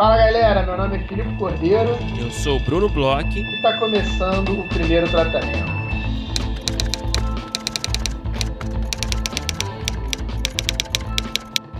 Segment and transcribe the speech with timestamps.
[0.00, 1.90] Fala galera, meu nome é Filipe Cordeiro.
[2.18, 3.38] Eu sou o Bruno Bloch.
[3.38, 5.70] E está começando o primeiro tratamento.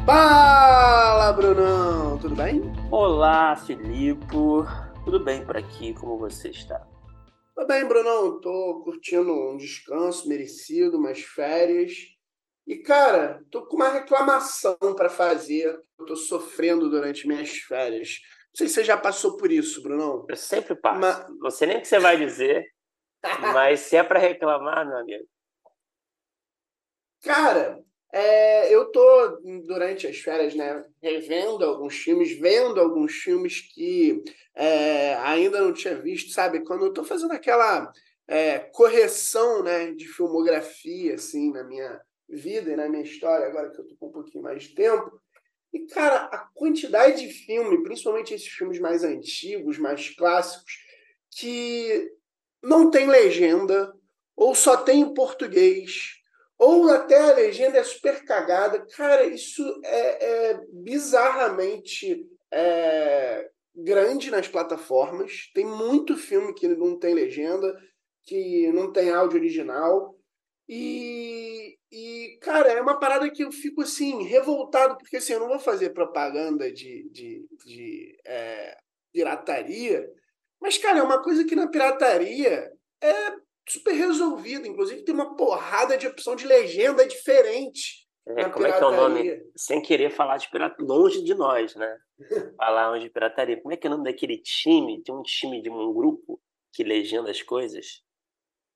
[0.05, 2.19] Fala, Brunão!
[2.19, 2.61] Tudo bem?
[2.91, 4.37] Olá, Filipe.
[5.03, 5.95] Tudo bem por aqui?
[5.95, 6.87] Como você está?
[7.57, 8.39] Tudo bem, Brunão.
[8.39, 11.93] Tô curtindo um descanso merecido, umas férias.
[12.71, 15.77] E, cara, tô com uma reclamação para fazer.
[15.99, 18.21] Eu tô sofrendo durante minhas férias.
[18.47, 20.25] Não sei se você já passou por isso, Brunão.
[20.29, 21.01] Eu sempre passo.
[21.01, 21.27] Mas...
[21.41, 22.65] Não sei nem o que você vai dizer,
[23.53, 25.25] mas se é para reclamar, meu amigo.
[27.25, 34.23] Cara, é, eu tô, durante as férias, né, revendo alguns filmes, vendo alguns filmes que
[34.55, 36.63] é, ainda não tinha visto, sabe?
[36.63, 37.93] Quando eu tô fazendo aquela
[38.29, 42.01] é, correção, né, de filmografia, assim, na minha
[42.31, 45.21] vida e na minha história, agora que eu tô com um pouquinho mais de tempo.
[45.73, 50.73] E, cara, a quantidade de filme, principalmente esses filmes mais antigos, mais clássicos,
[51.31, 52.11] que
[52.63, 53.93] não tem legenda,
[54.37, 56.21] ou só tem em português,
[56.59, 58.85] ou até a legenda é super cagada.
[58.95, 65.51] Cara, isso é, é bizarramente é, grande nas plataformas.
[65.55, 67.75] Tem muito filme que não tem legenda,
[68.25, 70.15] que não tem áudio original.
[70.69, 75.49] E, e, cara, é uma parada que eu fico assim, revoltado, porque assim, eu não
[75.49, 78.77] vou fazer propaganda de, de, de é,
[79.13, 80.09] pirataria,
[80.61, 82.71] mas, cara, é uma coisa que na pirataria
[83.03, 83.33] é
[83.67, 84.67] super resolvido.
[84.67, 88.07] Inclusive, tem uma porrada de opção de legenda diferente.
[88.29, 88.75] É, como pirataria.
[88.75, 89.43] é que é o nome?
[89.57, 91.99] Sem querer falar de pirataria, longe de nós, né?
[92.59, 93.61] falar de pirataria.
[93.61, 95.03] Como é que é o nome daquele time?
[95.03, 96.39] Tem um time de um grupo
[96.73, 98.03] que legenda as coisas?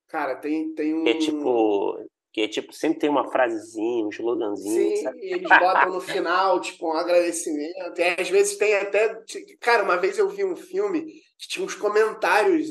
[0.09, 1.07] Cara, tem, tem um.
[1.07, 1.99] É tipo.
[2.35, 4.97] Que tipo, sempre tem uma frasezinha, um sloganzinho.
[4.97, 5.21] Sim, sabe?
[5.23, 7.97] eles botam no final, tipo, um agradecimento.
[7.97, 9.23] E às vezes tem até.
[9.61, 11.05] Cara, uma vez eu vi um filme
[11.39, 12.71] que tinha uns comentários.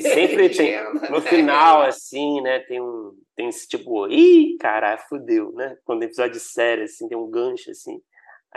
[0.00, 0.76] Sempre tem.
[1.10, 2.60] No final, assim, né?
[2.60, 3.12] Tem um.
[3.34, 5.76] Tem esse tipo, ih, cara, fudeu, né?
[5.84, 8.00] Quando é episódio de série, assim, tem um gancho, assim.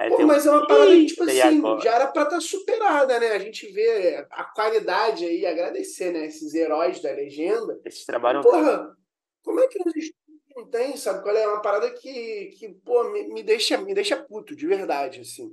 [0.09, 0.50] Pô, mas um...
[0.50, 3.30] é uma parada que, tipo assim, já era pra estar tá superada, né?
[3.30, 6.28] A gente vê a qualidade aí, agradecer, né?
[6.28, 7.81] Esses heróis da legenda.
[7.84, 8.44] Esses trabalham.
[8.44, 8.96] Porra,
[9.44, 10.12] como é que eles
[10.56, 11.22] não tem, sabe?
[11.22, 11.44] Qual é?
[11.44, 15.52] é uma parada que, que pô, me, me, deixa, me deixa puto, de verdade, assim.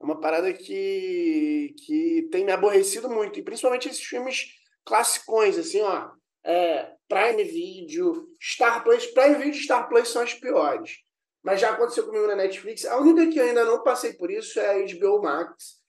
[0.00, 4.46] É uma parada que, que tem me aborrecido muito, e principalmente esses filmes
[4.84, 6.10] classicões, assim, ó.
[6.42, 9.06] É, Prime Video, Star Plus.
[9.06, 10.98] Prime Video e Star Plus são as piores.
[11.42, 12.84] Mas já aconteceu comigo na Netflix.
[12.84, 15.79] A única que eu ainda não passei por isso é a HBO Max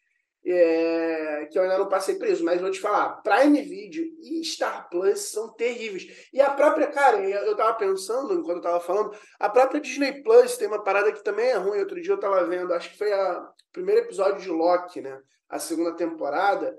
[0.46, 4.90] é, que eu ainda não passei preso, mas vou te falar, Prime Video e Star
[4.90, 6.28] Plus são terríveis.
[6.34, 10.57] E a própria, cara, eu tava pensando, enquanto eu tava falando, a própria Disney Plus
[10.57, 11.79] tem uma parada que também é ruim.
[11.79, 15.19] Outro dia eu tava vendo, acho que foi o primeiro episódio de Loki, né?
[15.47, 16.75] A segunda temporada.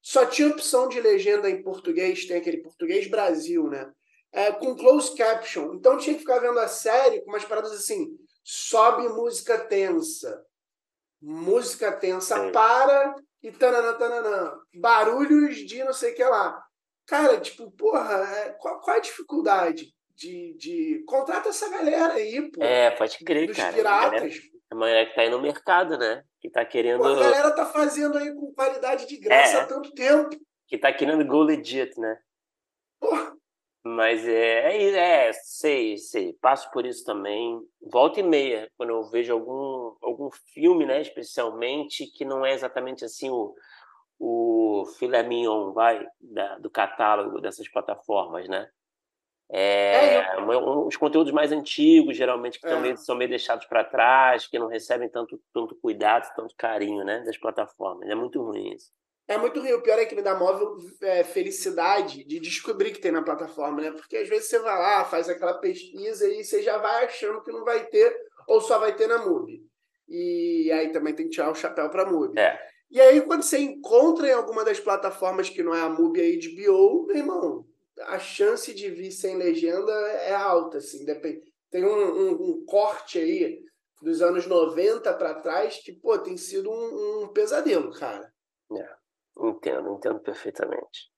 [0.00, 3.90] Só tinha opção de legenda em português, tem aquele português Brasil, né?
[4.32, 5.74] É, com closed caption.
[5.74, 8.06] Então tinha que ficar vendo a série com umas paradas assim:
[8.44, 10.40] sobe música tensa,
[11.20, 12.50] música tensa é.
[12.50, 14.58] para e tananã, tananã.
[14.74, 16.62] Barulhos de não sei o que lá.
[17.06, 21.04] Cara, tipo, porra, é, qual, qual a dificuldade de, de.
[21.06, 22.62] Contrata essa galera aí, pô.
[22.62, 23.72] É, pode crer, dos cara.
[23.72, 24.34] Piratas.
[24.70, 26.22] A mulher que tá aí no mercado, né?
[26.40, 27.00] Que tá querendo.
[27.00, 29.60] Pô, a galera tá fazendo aí com qualidade de graça é.
[29.60, 30.30] há tanto tempo.
[30.68, 32.18] Que tá querendo go legit, né?
[33.00, 33.36] Porra.
[33.82, 37.58] Mas é, é, é, sei, sei, passo por isso também.
[37.80, 43.04] Volta e meia, quando eu vejo algum, algum filme, né, especialmente, que não é exatamente
[43.06, 43.54] assim o,
[44.18, 48.68] o filé mignon, vai, da, do catálogo dessas plataformas, né?
[49.52, 52.70] É, é um, os conteúdos mais antigos, geralmente, que é.
[52.70, 57.20] também são meio deixados para trás, que não recebem tanto, tanto cuidado, tanto carinho, né,
[57.20, 58.08] das plataformas.
[58.08, 58.92] É muito ruim isso.
[59.28, 59.72] É muito ruim.
[59.72, 63.80] O pior é que me dá móvel é, felicidade de descobrir que tem na plataforma,
[63.80, 63.90] né?
[63.92, 67.52] Porque às vezes você vai lá, faz aquela pesquisa e você já vai achando que
[67.52, 68.14] não vai ter
[68.48, 69.62] ou só vai ter na MUBI.
[70.08, 72.38] E aí também tem que tirar o chapéu para MUBI.
[72.38, 72.60] É.
[72.90, 76.66] E aí quando você encontra em alguma das plataformas que não é a MUBI e
[76.66, 77.66] a HBO, meu irmão,
[78.00, 81.04] a chance de vir sem legenda é alta, assim.
[81.04, 81.42] Depende.
[81.70, 83.62] Tem um, um, um corte aí
[84.02, 88.32] dos anos 90 para trás que, pô, tem sido um, um pesadelo, cara.
[88.72, 88.99] É.
[89.40, 91.10] Entendo, entendo perfeitamente.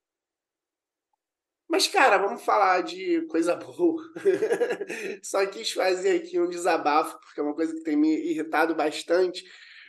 [1.68, 4.02] Mas, cara, vamos falar de coisa boa.
[5.22, 9.42] Só quis fazer aqui um desabafo, porque é uma coisa que tem me irritado bastante.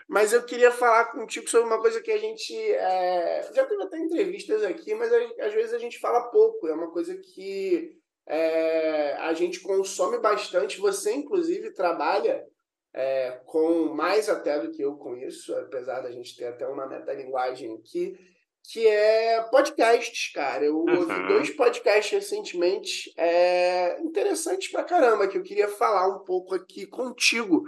[0.08, 2.54] Mas eu queria falar contigo sobre uma coisa que a gente.
[2.56, 3.52] É...
[3.54, 6.68] Já teve até entrevistas aqui, mas às vezes a gente fala pouco.
[6.68, 7.98] É uma coisa que
[8.28, 9.14] é...
[9.18, 10.80] a gente consome bastante.
[10.80, 12.46] Você, inclusive, trabalha
[12.94, 16.88] é, com mais até do que eu com isso, apesar da gente ter até uma
[16.88, 18.16] metalinguagem aqui,
[18.64, 20.64] que é podcasts, cara.
[20.64, 21.00] Eu uhum.
[21.00, 26.86] ouvi dois podcasts recentemente é, interessantes pra caramba, que eu queria falar um pouco aqui
[26.86, 27.64] contigo.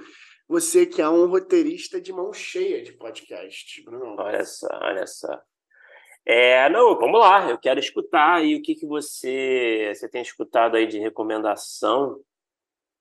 [0.48, 4.16] Você que é um roteirista de mão cheia de podcasts, Bruno.
[4.20, 5.42] Olha só, olha só.
[6.24, 10.76] É, não, vamos lá, eu quero escutar aí o que, que você, você tem escutado
[10.76, 12.20] aí de recomendação.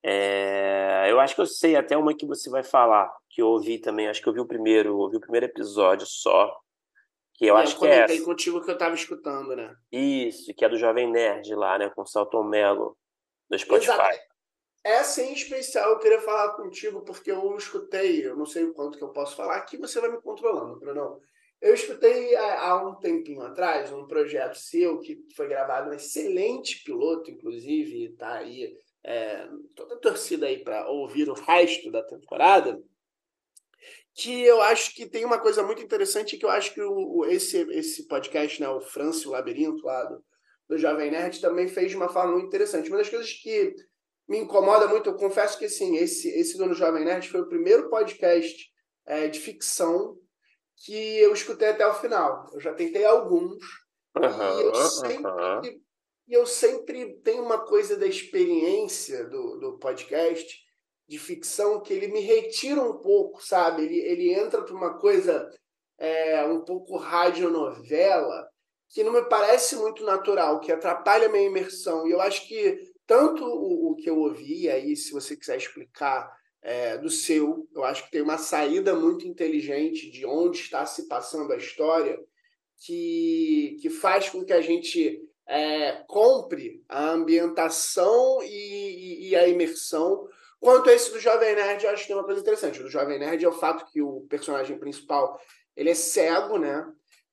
[0.07, 3.79] É, eu acho que eu sei até uma que você vai falar, que eu ouvi
[3.79, 6.55] também, acho que eu vi o primeiro, ouvi o primeiro episódio só,
[7.33, 7.89] que eu, acho que é.
[7.89, 9.75] Eu comentei contigo que eu estava escutando, né?
[9.91, 11.89] Isso, que é do Jovem Nerd lá, né?
[11.89, 12.95] Com o Salton Mello,
[13.49, 13.93] do Spotify.
[13.93, 14.35] Exato.
[14.85, 18.99] Essa em especial eu queria falar contigo, porque eu escutei, eu não sei o quanto
[18.99, 21.19] que eu posso falar, aqui você vai me controlando, Bruno.
[21.63, 27.31] Eu escutei há um tempinho atrás um projeto seu que foi gravado, um excelente piloto,
[27.31, 29.47] inclusive, está aí é,
[29.77, 32.83] toda a torcida aí para ouvir o resto da temporada,
[34.15, 37.59] que eu acho que tem uma coisa muito interessante que eu acho que o, esse,
[37.73, 40.25] esse podcast, né, o Francio Labirinto, lá do,
[40.69, 42.89] do Jovem Nerd, também fez de uma forma muito interessante.
[42.89, 43.75] Uma das coisas que
[44.27, 47.91] me incomoda muito, eu confesso que sim, esse, esse do Jovem Nerd foi o primeiro
[47.91, 48.73] podcast
[49.05, 50.17] é, de ficção
[50.77, 52.49] que eu escutei até o final.
[52.55, 53.63] Eu já tentei alguns,
[54.17, 55.84] uhum, e eu sempre uhum
[56.27, 60.63] e eu sempre tenho uma coisa da experiência do, do podcast
[61.07, 63.83] de ficção que ele me retira um pouco, sabe?
[63.83, 65.51] Ele, ele entra para uma coisa
[65.99, 68.49] é, um pouco radionovela
[68.89, 72.07] que não me parece muito natural, que atrapalha a minha imersão.
[72.07, 76.33] E eu acho que tanto o, o que eu ouvi, aí se você quiser explicar
[76.63, 81.07] é, do seu, eu acho que tem uma saída muito inteligente de onde está se
[81.07, 82.19] passando a história,
[82.79, 90.27] que, que faz com que a gente é, compre a ambientação e, e, a imersão.
[90.59, 92.81] Quanto a esse do Jovem Nerd, eu acho que tem uma coisa interessante.
[92.81, 95.39] O do Jovem Nerd é o fato que o personagem principal
[95.77, 96.87] ele é cego, né?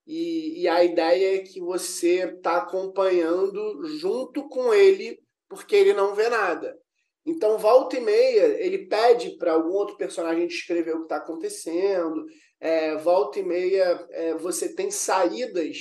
[0.05, 6.13] E, e a ideia é que você está acompanhando junto com ele, porque ele não
[6.13, 6.77] vê nada.
[7.25, 12.25] Então, volta e meia, ele pede para algum outro personagem descrever o que está acontecendo.
[12.59, 15.77] É, volta e meia, é, você tem saídas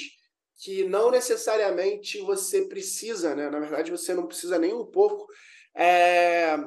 [0.60, 3.48] que não necessariamente você precisa, né?
[3.48, 5.26] Na verdade, você não precisa nem um pouco
[5.74, 6.58] é,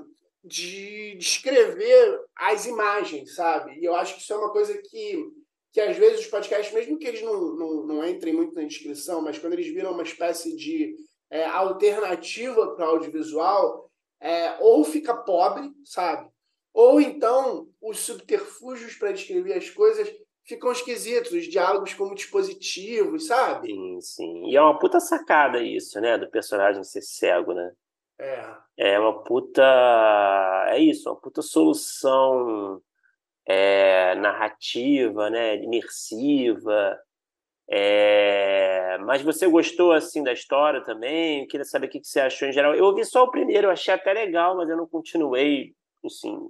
[0.43, 3.79] de descrever as imagens, sabe?
[3.79, 5.23] E eu acho que isso é uma coisa que,
[5.71, 9.21] que às vezes os podcasts, mesmo que eles não, não, não entrem muito na descrição,
[9.21, 10.95] mas quando eles viram uma espécie de
[11.29, 16.27] é, alternativa para o audiovisual, é, ou fica pobre, sabe?
[16.73, 20.11] Ou então os subterfúgios para descrever as coisas
[20.45, 23.67] ficam esquisitos, os diálogos ficam dispositivos, sabe?
[23.67, 24.49] Sim, sim.
[24.49, 26.17] E é uma puta sacada isso, né?
[26.17, 27.71] Do personagem ser cego, né?
[28.19, 28.55] É.
[28.77, 29.63] É uma puta.
[30.69, 32.81] É isso, uma puta solução
[33.45, 35.55] é, narrativa, né?
[35.57, 36.99] Imersiva.
[37.69, 38.97] É...
[38.99, 41.41] Mas você gostou assim da história também?
[41.41, 42.75] Eu queria saber o que você achou em geral.
[42.75, 45.73] Eu ouvi só o primeiro, eu achei até legal, mas eu não continuei,
[46.05, 46.49] assim,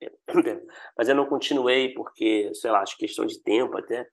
[0.96, 4.06] mas eu não continuei porque, sei lá, acho questão de tempo até.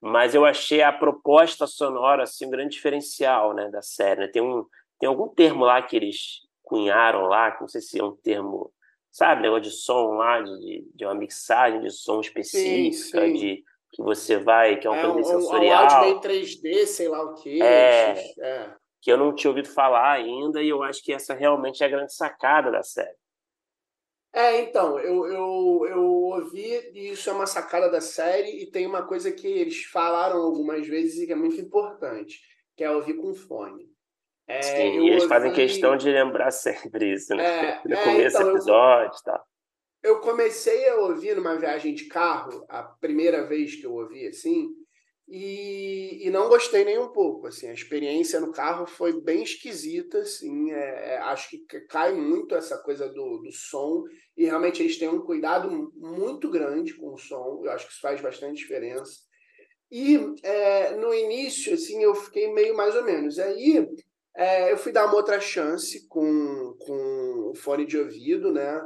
[0.00, 4.20] Mas eu achei a proposta sonora assim um grande diferencial, né, da série.
[4.20, 4.28] Né?
[4.28, 4.66] Tem um
[4.98, 8.72] tem algum termo lá que eles cunharam lá, não sei se é um termo,
[9.10, 13.32] sabe, negócio de som lá, de, de uma mixagem de som específica, sim, sim.
[13.34, 15.84] de que você vai, que é uma é, coisa um, sensorial.
[15.84, 17.58] Um áudio meio 3D, sei lá o quê.
[17.62, 21.82] É, é, que eu não tinha ouvido falar ainda, e eu acho que essa realmente
[21.82, 23.16] é a grande sacada da série.
[24.32, 28.86] É, então, eu, eu, eu ouvi, e isso é uma sacada da série, e tem
[28.86, 32.40] uma coisa que eles falaram algumas vezes e que é muito importante,
[32.76, 33.88] que é ouvir com fone.
[34.46, 35.28] É, Sim, e eles ouvi...
[35.28, 37.44] fazem questão de lembrar sempre isso, né?
[37.44, 39.44] É, no é, começo então, do episódio e tal.
[40.02, 44.68] Eu comecei a ouvir numa viagem de carro, a primeira vez que eu ouvi assim,
[45.28, 47.48] e, e não gostei nem um pouco.
[47.48, 50.18] Assim, a experiência no carro foi bem esquisita.
[50.18, 54.04] Assim, é, é, acho que cai muito essa coisa do, do som
[54.36, 57.62] e realmente eles têm um cuidado muito grande com o som.
[57.64, 59.26] Eu acho que isso faz bastante diferença.
[59.90, 63.38] E é, no início, assim, eu fiquei meio mais ou menos.
[63.38, 63.86] Aí
[64.36, 68.80] é, eu fui dar uma outra chance com, com o fone de ouvido, né?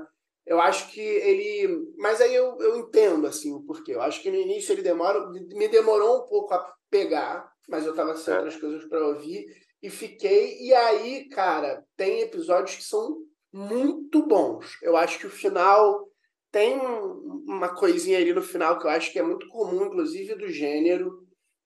[0.47, 1.93] Eu acho que ele.
[1.97, 3.95] Mas aí eu, eu entendo assim o porquê.
[3.95, 7.93] Eu acho que no início ele demora, me demorou um pouco a pegar, mas eu
[7.93, 8.37] estava sem é.
[8.39, 9.47] outras coisas para ouvir
[9.83, 10.59] e fiquei.
[10.61, 13.17] E aí, cara, tem episódios que são
[13.53, 14.79] muito bons.
[14.83, 16.09] Eu acho que o final
[16.51, 20.49] tem uma coisinha ali no final que eu acho que é muito comum, inclusive do
[20.49, 21.25] gênero,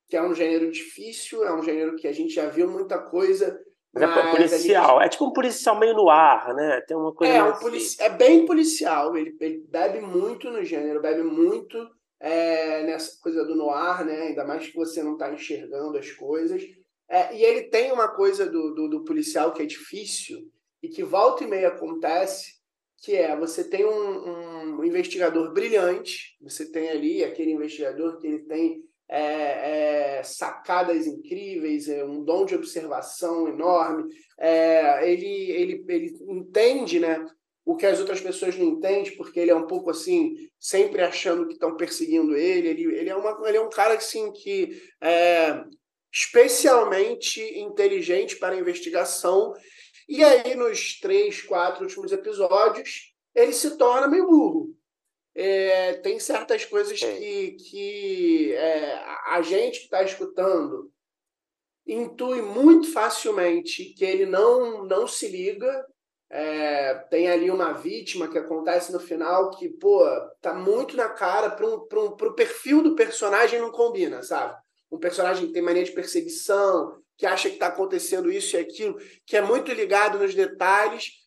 [0.09, 3.59] que é um gênero difícil, é um gênero que a gente já viu muita coisa
[3.95, 5.07] Mas, é mas é policial, gente...
[5.07, 6.81] é tipo um policial meio no ar, né?
[6.81, 7.33] Tem uma coisa.
[7.33, 8.03] É, um polici...
[8.03, 11.79] é bem policial, ele, ele bebe muito no gênero, bebe muito
[12.21, 14.29] é, nessa coisa do noir, né?
[14.29, 16.63] Ainda mais que você não está enxergando as coisas.
[17.09, 20.51] É, e ele tem uma coisa do, do, do, policial que é difícil
[20.83, 22.55] e que volta e meia acontece,
[22.99, 28.39] que é você tem um, um investigador brilhante, você tem ali aquele investigador que ele
[28.41, 34.05] tem é, é, sacadas incríveis, é, um dom de observação enorme.
[34.39, 37.25] É, ele, ele, ele entende né,
[37.65, 41.47] o que as outras pessoas não entendem, porque ele é um pouco assim, sempre achando
[41.47, 42.69] que estão perseguindo ele.
[42.69, 45.63] Ele, ele, é, uma, ele é um cara assim, que é
[46.13, 49.53] especialmente inteligente para investigação.
[50.09, 54.75] E aí, nos três, quatro últimos episódios, ele se torna meio burro
[55.35, 60.93] é, tem certas coisas que, que é, a gente que está escutando
[61.87, 65.87] intui muito facilmente que ele não, não se liga.
[66.31, 70.03] É, tem ali uma vítima que acontece no final que, pô,
[70.41, 74.57] tá muito na cara para um, um, o perfil do personagem não combina, sabe?
[74.91, 78.97] Um personagem que tem mania de perseguição, que acha que está acontecendo isso e aquilo,
[79.27, 81.24] que é muito ligado nos detalhes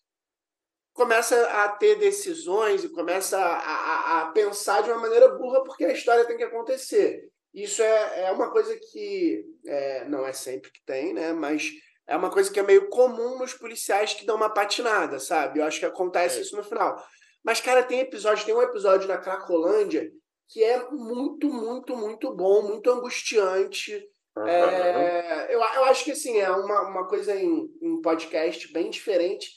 [0.98, 5.86] começa a ter decisões e começa a, a, a, pensar de uma maneira burra porque
[5.86, 7.30] a história tem que acontecer.
[7.54, 11.34] Isso é, é uma coisa que é, não é sempre que tem, né?
[11.34, 11.70] Mas
[12.08, 15.60] é uma coisa que é meio comum nos policiais que dão uma patinada, sabe?
[15.60, 16.42] Eu acho que acontece é.
[16.42, 16.98] isso no final.
[17.44, 20.12] Mas, cara, tem episódio, tem um episódio na Cracolândia
[20.50, 24.04] que é muito, muito, muito bom, muito angustiante.
[24.36, 24.48] Uhum.
[24.48, 29.48] Eu, eu acho que assim, é uma, uma coisa em, em podcast bem diferente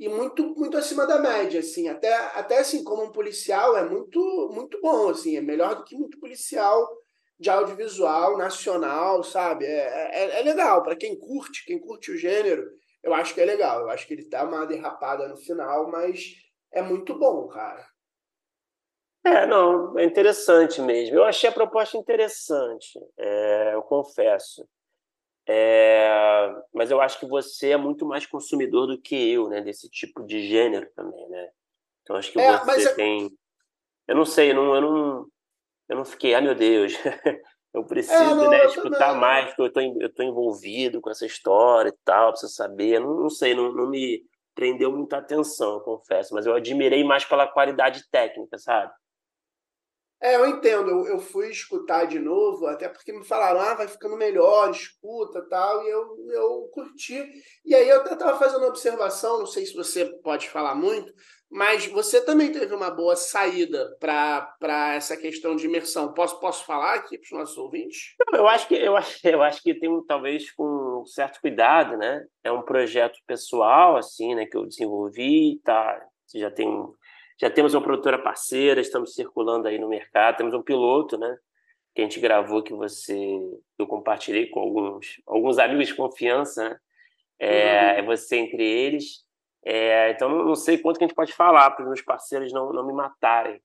[0.00, 4.50] e muito muito acima da média, assim, até até assim como um policial é muito
[4.50, 6.88] muito bom, assim, é melhor do que muito policial
[7.38, 9.66] de audiovisual nacional, sabe?
[9.66, 12.64] É, é, é legal para quem curte, quem curte o gênero,
[13.02, 13.82] eu acho que é legal.
[13.82, 16.34] Eu acho que ele dá uma derrapada no final, mas
[16.72, 17.86] é muito bom, cara.
[19.24, 21.16] É, não, é interessante mesmo.
[21.16, 24.66] Eu achei a proposta interessante, é, eu confesso.
[25.52, 29.60] É, mas eu acho que você é muito mais consumidor do que eu, né?
[29.60, 31.48] Desse tipo de gênero também, né?
[32.02, 33.30] Então acho que é, você é tem.
[34.06, 35.26] Eu não sei, eu não, eu não,
[35.88, 36.92] eu não fiquei, ah, meu Deus,
[37.74, 41.26] eu preciso é, não, né, escutar mais, porque eu tô, eu tô envolvido com essa
[41.26, 42.98] história e tal, preciso saber.
[42.98, 44.22] Eu não, não sei, não, não me
[44.54, 48.92] prendeu muita atenção, eu confesso, mas eu admirei mais pela qualidade técnica, sabe?
[50.22, 50.90] É, eu entendo.
[50.90, 55.40] Eu, eu fui escutar de novo, até porque me falaram, ah, vai ficando melhor, escuta
[55.48, 57.26] tal, e eu, eu curti.
[57.64, 61.12] E aí eu estava fazendo uma observação, não sei se você pode falar muito,
[61.50, 66.12] mas você também teve uma boa saída para essa questão de imersão.
[66.12, 68.14] Posso, posso falar aqui para os nossos ouvintes?
[68.32, 72.24] Eu acho que eu eu acho que tem talvez com certo cuidado, né?
[72.44, 76.00] É um projeto pessoal assim, né, que eu desenvolvi, tá?
[76.32, 76.68] Já tem
[77.40, 81.38] já temos uma produtora parceira, estamos circulando aí no mercado, temos um piloto, né?
[81.94, 83.16] Que a gente gravou, que você
[83.78, 86.78] eu compartilhei com alguns, alguns amigos de confiança, né?
[87.38, 87.98] É, uhum.
[87.98, 89.24] é você entre eles.
[89.64, 92.72] É, então, não, sei quanto que a gente pode falar para os meus parceiros não,
[92.72, 93.60] não me matarem.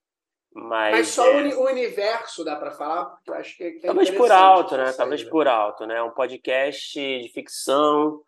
[0.54, 1.54] Mas, Mas só é...
[1.54, 4.90] o universo dá para falar, porque eu acho que, que é Talvez por alto, né?
[4.92, 6.02] Talvez por alto, né?
[6.02, 8.22] Um podcast de ficção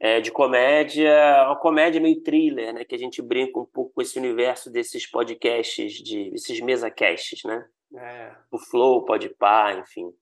[0.00, 1.12] é, de comédia,
[1.46, 2.84] uma comédia meio thriller, né?
[2.84, 7.66] Que a gente brinca um pouco com esse universo desses podcasts, de esses mesa-casts, né?
[7.96, 8.32] É.
[8.50, 10.12] O Flow, Podpah, enfim.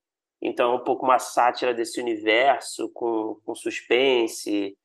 [0.40, 4.76] Então, é um pouco uma sátira desse universo, com, com suspense,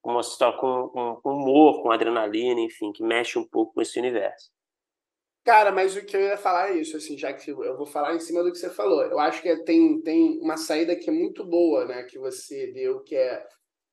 [0.00, 0.22] com, uma,
[0.58, 4.50] com, com, com humor, com adrenalina, enfim, que mexe um pouco com esse universo.
[5.44, 8.14] Cara, mas o que eu ia falar é isso, assim, já que eu vou falar
[8.14, 9.02] em cima do que você falou.
[9.02, 13.00] Eu acho que tem, tem uma saída que é muito boa, né, que você deu,
[13.00, 13.46] que é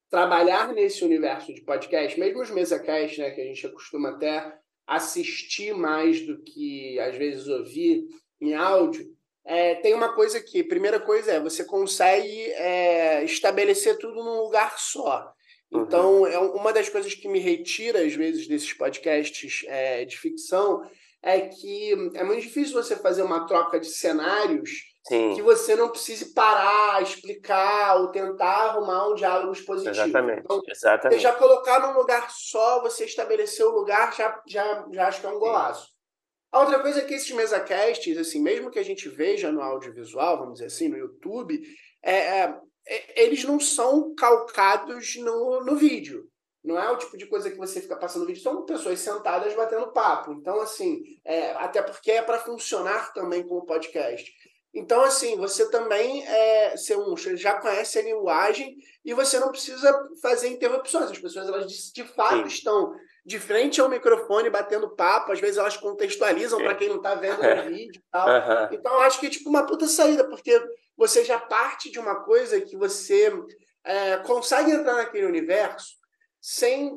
[0.10, 5.74] trabalhar nesse universo de podcast, mesmo os mesa-cast, né, que a gente costuma até assistir
[5.74, 8.06] mais do que às vezes ouvir
[8.40, 9.06] em áudio,
[9.44, 14.78] é, tem uma coisa que, primeira coisa é, você consegue é, estabelecer tudo num lugar
[14.78, 15.34] só.
[15.72, 15.84] Uhum.
[15.84, 16.28] Então, uhum.
[16.28, 20.82] é uma das coisas que me retira, às vezes, desses podcasts é, de ficção,
[21.24, 24.70] é que é muito difícil você fazer uma troca de cenários
[25.08, 25.34] Sim.
[25.36, 29.96] que você não precise parar, explicar ou tentar arrumar um diálogo expositivo.
[29.96, 30.42] Exatamente.
[30.44, 31.16] Então, Exatamente.
[31.16, 35.28] Você já colocar num lugar só, você estabelecer o lugar, já, já, já acho que
[35.28, 35.88] é um golaço.
[35.88, 35.98] Sim.
[36.52, 40.40] A outra coisa é que esses mesacasts, assim, mesmo que a gente veja no audiovisual,
[40.40, 41.62] vamos dizer assim, no YouTube,
[42.04, 46.26] é, é, é, eles não são calcados no, no vídeo.
[46.64, 49.92] Não é o tipo de coisa que você fica passando vídeo, são pessoas sentadas batendo
[49.92, 50.34] papo.
[50.34, 54.32] Então, assim, é, até porque é para funcionar também como podcast.
[54.74, 59.92] Então, assim, você também é, ser um, já conhece a linguagem e você não precisa
[60.22, 61.10] fazer interrupções.
[61.10, 62.48] As pessoas, elas de, de fato Sim.
[62.48, 62.94] estão
[63.26, 67.42] de frente ao microfone batendo papo, às vezes elas contextualizam para quem não está vendo
[67.42, 68.28] no vídeo e tal.
[68.28, 68.68] Uhum.
[68.72, 70.62] Então, eu acho que é tipo uma puta saída, porque
[70.96, 73.34] você já parte de uma coisa que você
[73.84, 75.98] é, consegue entrar naquele universo
[76.42, 76.92] sem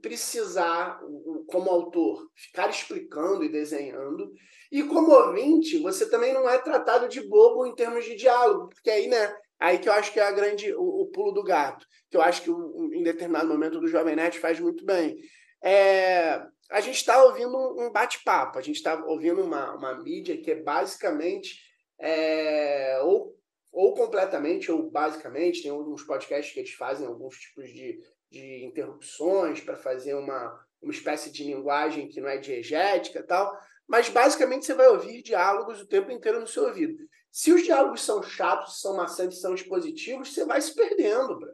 [0.00, 1.00] precisar,
[1.46, 4.32] como autor, ficar explicando e desenhando.
[4.70, 8.90] E como ouvinte, você também não é tratado de bobo em termos de diálogo, porque
[8.90, 9.36] aí, né?
[9.58, 12.22] Aí que eu acho que é a grande, o, o pulo do gato, que eu
[12.22, 15.16] acho que em determinado momento do Jovem Nerd faz muito bem.
[15.62, 20.50] É, a gente está ouvindo um bate-papo, a gente está ouvindo uma, uma mídia que
[20.50, 21.58] é basicamente
[21.98, 23.34] é, ou,
[23.72, 27.98] ou completamente ou basicamente, tem alguns podcasts que eles fazem alguns tipos de
[28.36, 33.56] de interrupções para fazer uma, uma espécie de linguagem que não é diegética e tal,
[33.88, 36.96] mas basicamente você vai ouvir diálogos o tempo inteiro no seu ouvido.
[37.30, 41.50] Se os diálogos são chatos, são maçantes, são expositivos, você vai se perdendo, bro.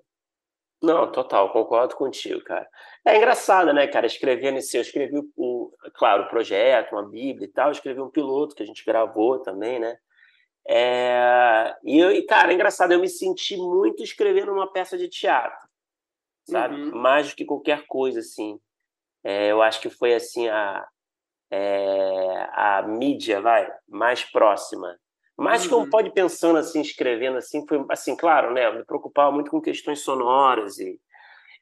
[0.82, 2.68] Não, total, concordo contigo, cara.
[3.06, 4.04] É engraçado, né, cara?
[4.04, 4.76] Escrever nesse.
[4.76, 8.64] Eu escrevi, o, claro, o projeto, uma Bíblia e tal, eu escrevi um piloto que
[8.64, 9.96] a gente gravou também, né?
[10.66, 15.71] É, e, cara, é engraçado, eu me senti muito escrevendo uma peça de teatro
[16.44, 16.74] sabe?
[16.74, 17.00] Uhum.
[17.00, 18.58] Mais do que qualquer coisa, assim.
[19.24, 20.86] É, eu acho que foi, assim, a,
[21.50, 24.96] é, a mídia, vai, mais próxima.
[25.36, 25.68] Mais uhum.
[25.68, 28.66] que eu pode pensando, assim, escrevendo, assim, foi, assim, claro, né?
[28.66, 31.00] Eu me preocupava muito com questões sonoras e,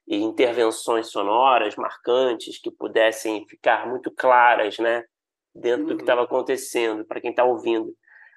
[0.06, 5.04] e intervenções sonoras marcantes que pudessem ficar muito claras, né?
[5.54, 5.88] Dentro uhum.
[5.88, 6.26] do que estava uhum.
[6.26, 7.94] acontecendo, para quem está ouvindo.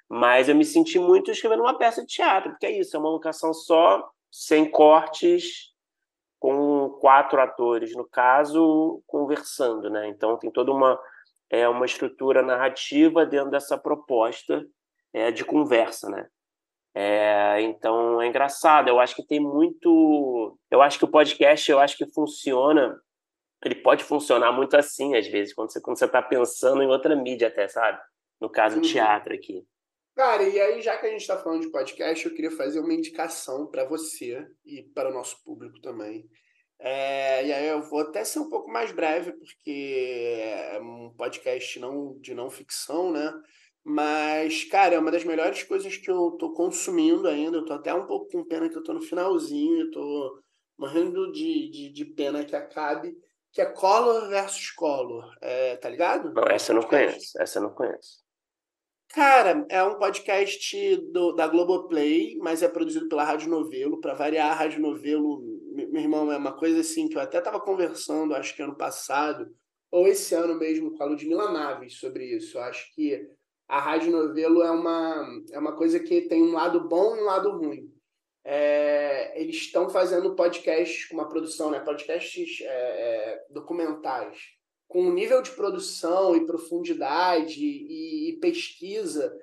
[0.08, 3.10] Mas eu me senti muito escrevendo uma peça de teatro, porque é isso, é uma
[3.10, 5.73] locação só, sem cortes,
[6.44, 10.08] com quatro atores, no caso, conversando, né?
[10.08, 11.00] Então tem toda uma
[11.48, 14.62] é uma estrutura narrativa dentro dessa proposta
[15.10, 16.28] é, de conversa, né?
[16.94, 18.88] É, então é engraçado.
[18.88, 20.58] Eu acho que tem muito.
[20.70, 22.94] Eu acho que o podcast, eu acho que funciona.
[23.64, 27.16] Ele pode funcionar muito assim às vezes quando você quando você está pensando em outra
[27.16, 27.98] mídia até, sabe?
[28.38, 28.82] No caso, uhum.
[28.82, 29.64] teatro aqui.
[30.14, 32.94] Cara, e aí, já que a gente está falando de podcast, eu queria fazer uma
[32.94, 36.24] indicação para você e para o nosso público também.
[36.78, 41.80] É, e aí eu vou até ser um pouco mais breve, porque é um podcast
[41.80, 43.32] não, de não ficção, né?
[43.82, 47.58] Mas, cara, é uma das melhores coisas que eu tô consumindo ainda.
[47.58, 50.42] Eu tô até um pouco com pena que eu tô no finalzinho, eu tô
[50.78, 53.16] morrendo de, de, de pena que acabe,
[53.52, 55.24] que é Color versus Color.
[55.40, 56.32] É, tá ligado?
[56.32, 57.40] Não, essa eu não conheço.
[57.40, 58.23] Essa eu não conheço.
[59.08, 64.00] Cara, é um podcast do, da Globoplay, mas é produzido pela Rádio Novelo.
[64.00, 65.40] Para variar, a Rádio Novelo,
[65.72, 69.54] meu irmão, é uma coisa assim que eu até estava conversando, acho que ano passado,
[69.90, 72.58] ou esse ano mesmo, com a Ludmila Naves sobre isso.
[72.58, 73.24] Eu acho que
[73.68, 77.24] a Rádio Novelo é uma, é uma coisa que tem um lado bom e um
[77.24, 77.88] lado ruim.
[78.44, 81.80] É, eles estão fazendo podcasts com uma produção, né?
[81.80, 84.38] podcasts é, é, documentais
[84.88, 89.34] com um nível de produção e profundidade e, e pesquisa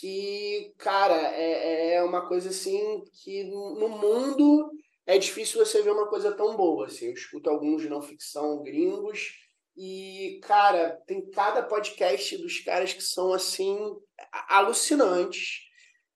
[0.00, 4.70] que, cara, é, é uma coisa assim que no mundo
[5.06, 6.86] é difícil você ver uma coisa tão boa.
[6.86, 7.06] Assim.
[7.06, 9.32] Eu escuto alguns não ficção gringos
[9.76, 13.78] e, cara, tem cada podcast dos caras que são assim
[14.48, 15.66] alucinantes.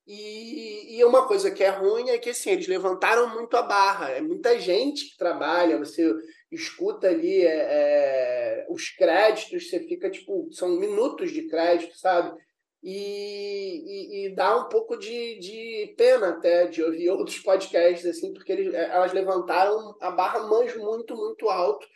[0.07, 4.11] E, e uma coisa que é ruim é que assim, eles levantaram muito a barra.
[4.11, 6.13] É muita gente que trabalha, você
[6.51, 12.37] escuta ali é, é, os créditos, você fica tipo, são minutos de crédito, sabe?
[12.83, 18.33] E, e, e, dá um pouco de, de pena até de ouvir outros podcasts, assim,
[18.33, 21.87] porque eles, é, elas levantaram a barra manjo muito, muito alto.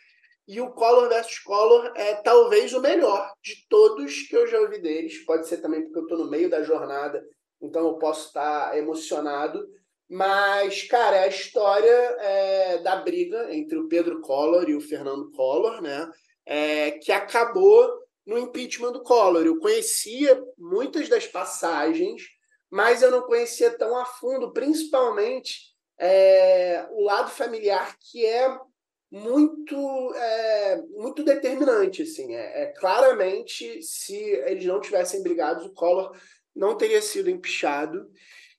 [0.47, 4.79] E o Color versus Color é talvez o melhor de todos que eu já ouvi
[4.79, 5.25] deles.
[5.25, 7.25] Pode ser também porque eu estou no meio da jornada,
[7.59, 9.67] então eu posso estar emocionado.
[10.09, 15.31] Mas, cara, é a história é, da briga entre o Pedro Collor e o Fernando
[15.31, 16.09] Collor, né?
[16.45, 19.45] É, que acabou no impeachment do Collor.
[19.45, 22.23] Eu conhecia muitas das passagens,
[22.69, 28.57] mas eu não conhecia tão a fundo, principalmente é, o lado familiar, que é
[29.11, 32.01] muito é, muito determinante.
[32.03, 32.35] Assim.
[32.35, 36.15] É, é, claramente, se eles não tivessem brigados, o Collor
[36.55, 38.09] não teria sido empichado.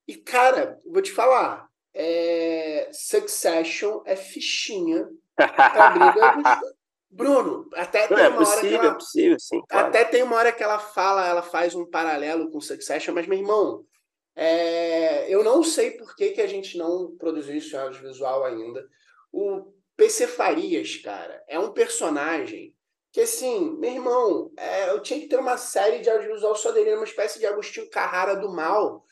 [0.06, 2.88] E, cara, vou te falar, é...
[2.92, 6.60] Succession é fichinha pra briga
[7.08, 8.86] Bruno, até tem é uma possível, hora que ela...
[8.86, 9.86] É possível, sim, claro.
[9.86, 13.38] Até tem uma hora que ela fala, ela faz um paralelo com Succession, mas, meu
[13.38, 13.86] irmão,
[14.34, 15.32] é...
[15.32, 18.86] eu não sei por que, que a gente não produziu isso em audiovisual ainda.
[19.32, 22.76] O PC Farias, cara, é um personagem
[23.16, 26.94] que assim, meu irmão, é, eu tinha que ter uma série de audiovisual só dele,
[26.96, 29.06] uma espécie de Agostinho Carrara do mal.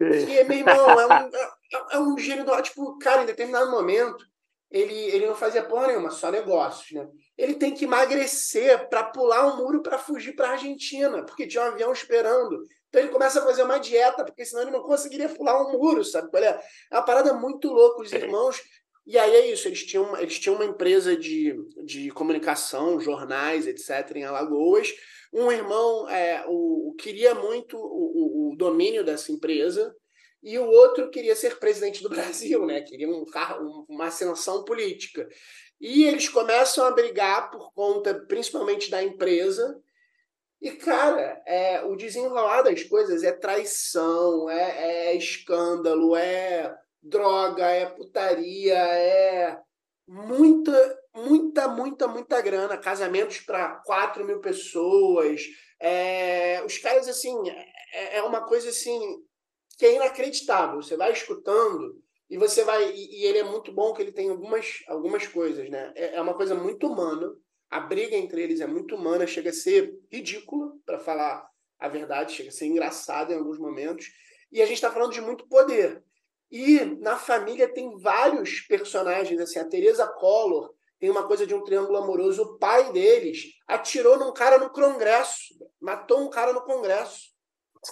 [0.00, 0.26] Sim.
[0.26, 1.50] Que, meu irmão, é um, é,
[1.92, 2.62] é um gênio do.
[2.62, 4.24] Tipo, cara, em determinado momento,
[4.70, 7.08] ele, ele não fazia porra nenhuma, só negócios, né?
[7.36, 11.62] Ele tem que emagrecer para pular um muro para fugir para a Argentina, porque tinha
[11.62, 12.62] um avião esperando.
[12.88, 16.04] Então ele começa a fazer uma dieta, porque senão ele não conseguiria pular um muro,
[16.04, 16.28] sabe?
[16.38, 16.60] É?
[16.90, 18.02] é uma parada muito louca.
[18.02, 18.62] Os irmãos
[19.06, 21.54] e aí é isso, eles tinham, eles tinham uma empresa de,
[21.84, 24.92] de comunicação, jornais, etc., em Alagoas.
[25.32, 29.94] Um irmão é, o, queria muito o, o, domínio dessa empresa
[30.42, 32.80] e o outro queria ser presidente do Brasil, né?
[32.82, 33.24] queria um,
[33.88, 35.28] uma ascensão política.
[35.80, 39.78] E eles começam a brigar por conta, principalmente da empresa.
[40.60, 47.86] E, cara, é, o desenrolar das coisas é traição, é, é escândalo, é droga, é
[47.86, 49.58] putaria, é
[50.06, 55.42] muita, muita, muita, muita grana, casamentos para 4 mil pessoas.
[55.80, 57.36] É, os caras, assim,
[57.92, 59.00] é, é uma coisa assim
[59.78, 60.80] que é inacreditável.
[60.80, 62.90] Você vai escutando e você vai.
[62.92, 65.92] E, e ele é muito bom que ele tem algumas, algumas coisas, né?
[65.94, 67.32] É, é uma coisa muito humana.
[67.68, 72.32] A briga entre eles é muito humana, chega a ser ridícula, para falar a verdade,
[72.32, 74.06] chega a ser engraçada em alguns momentos.
[74.52, 76.02] E a gente está falando de muito poder.
[76.50, 81.62] E na família tem vários personagens, assim, a Teresa Collor tem uma coisa de um
[81.62, 82.42] triângulo amoroso.
[82.42, 87.34] O pai deles atirou num cara no Congresso, matou um cara no Congresso.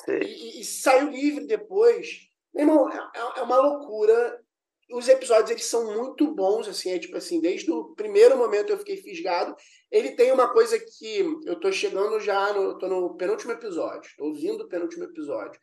[0.09, 2.21] E, e, saiu livre depois.
[2.53, 4.41] Meu irmão, é, é, é, uma loucura.
[4.91, 8.79] Os episódios eles são muito bons, assim, é tipo assim, desde o primeiro momento eu
[8.79, 9.55] fiquei fisgado.
[9.91, 14.27] Ele tem uma coisa que eu tô chegando já, no, tô no penúltimo episódio, tô
[14.27, 15.59] ouvindo o penúltimo episódio.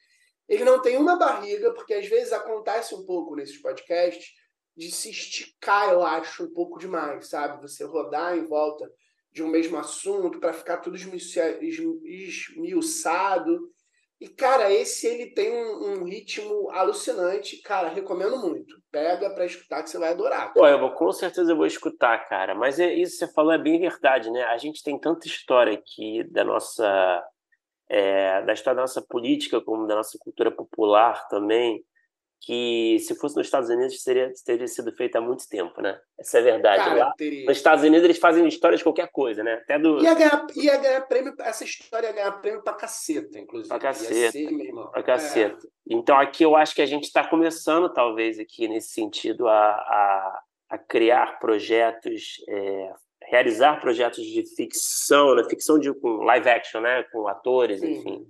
[0.52, 4.34] Ele não tem uma barriga, porque às vezes acontece um pouco nesses podcasts
[4.76, 7.62] de se esticar, eu acho, um pouco demais, sabe?
[7.62, 8.86] Você rodar em volta
[9.32, 11.62] de um mesmo assunto para ficar tudo esmiuçado.
[14.20, 17.62] E, cara, esse ele tem um, um, ritmo alucinante.
[17.62, 18.76] Cara, recomendo muito.
[18.92, 20.54] Pega para escutar que você vai adorar.
[20.54, 22.54] Pô, eu vou, com certeza eu vou escutar, cara.
[22.54, 24.44] Mas é, isso que você falou é bem verdade, né?
[24.44, 27.24] A gente tem tanta história aqui da nossa
[27.94, 31.84] é, da história da nossa política, como da nossa cultura popular também,
[32.40, 36.00] que se fosse nos Estados Unidos teria, teria sido feita há muito tempo, né?
[36.18, 36.84] Essa é a verdade.
[36.86, 37.14] Cara, Lá,
[37.46, 39.56] nos Estados Unidos eles fazem história de qualquer coisa, né?
[39.56, 40.02] Até do...
[40.02, 43.68] ia, ganhar, ia ganhar prêmio, essa história ia ganhar prêmio pra caceta, inclusive.
[43.68, 44.32] Pra caceta.
[44.32, 45.68] Ser, pra caceta.
[45.68, 45.70] É.
[45.90, 50.42] Então aqui eu acho que a gente está começando, talvez, aqui nesse sentido, a, a,
[50.70, 52.94] a criar projetos é,
[53.32, 55.44] realizar projetos de ficção, né?
[55.50, 57.04] ficção de com live action, né?
[57.04, 57.94] com atores, Sim.
[57.94, 58.28] enfim,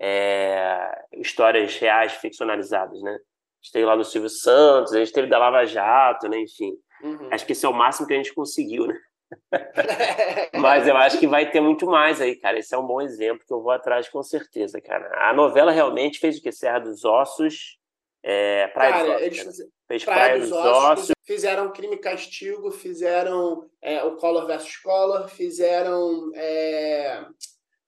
[0.00, 3.10] é, histórias reais ficcionalizadas, né?
[3.10, 6.38] A gente teve lá do Silvio Santos, a gente teve da Lava Jato, né?
[6.38, 6.72] Enfim,
[7.02, 7.28] uhum.
[7.32, 8.96] acho que esse é o máximo que a gente conseguiu, né?
[10.54, 12.60] Mas eu acho que vai ter muito mais aí, cara.
[12.60, 15.10] Esse é um bom exemplo que eu vou atrás com certeza, cara.
[15.28, 16.52] A novela realmente fez o que?
[16.52, 17.77] Serra dos Ossos,
[18.30, 19.58] é, Praia cara, dos Ossos.
[19.58, 19.72] Eles?
[19.88, 24.46] Fez Praia, Praia dos, dos Ossos, Ossos fizeram Crime e Castigo, fizeram é, o Collor
[24.46, 27.24] versus Collor, fizeram é,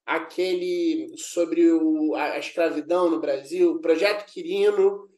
[0.06, 5.10] aquele sobre o, a, a, escravidão no Brasil, Projeto Quirino,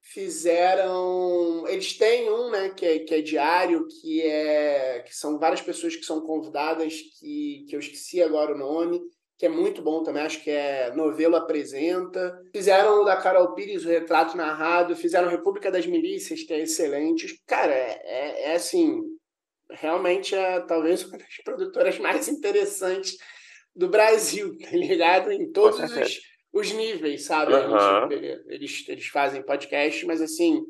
[0.00, 1.68] fizeram.
[1.68, 5.94] Eles têm um, né, que é, que é diário, que é que são várias pessoas
[5.94, 9.02] que são convidadas, que, que eu esqueci agora o nome
[9.42, 12.40] que é muito bom também, acho que é Novelo Apresenta.
[12.54, 17.42] Fizeram o da Carol Pires, o Retrato Narrado, fizeram República das Milícias, que é excelente.
[17.44, 19.00] Cara, é, é, é assim,
[19.68, 23.16] realmente é talvez uma das produtoras mais interessantes
[23.74, 25.32] do Brasil, tá ligado?
[25.32, 26.20] Em todos os,
[26.52, 27.52] os níveis, sabe?
[27.52, 28.12] Uhum.
[28.46, 30.62] Eles, eles fazem podcast, mas assim,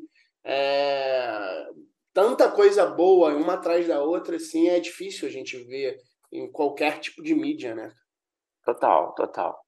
[0.43, 1.67] é...
[2.11, 5.95] tanta coisa boa, uma atrás da outra, assim, é difícil a gente ver
[6.31, 7.93] em qualquer tipo de mídia, né?
[8.63, 9.59] Total, total.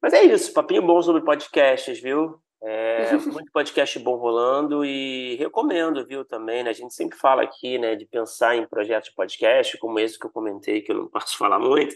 [0.00, 2.40] Mas é isso, papinho bom sobre podcasts, viu?
[2.64, 6.70] É, muito podcast bom rolando e recomendo, viu, também, né?
[6.70, 10.26] A gente sempre fala aqui, né, de pensar em projetos de podcast, como esse que
[10.26, 11.94] eu comentei, que eu não posso falar muito.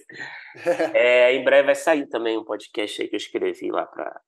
[0.92, 4.20] É, em breve vai sair também um podcast aí que eu escrevi lá para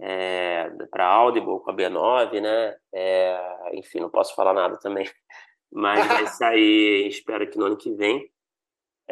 [0.00, 2.76] é, para Audible com a B9, né?
[2.92, 5.08] É, enfim, não posso falar nada também,
[5.72, 8.28] mas vai sair, espero que no ano que vem.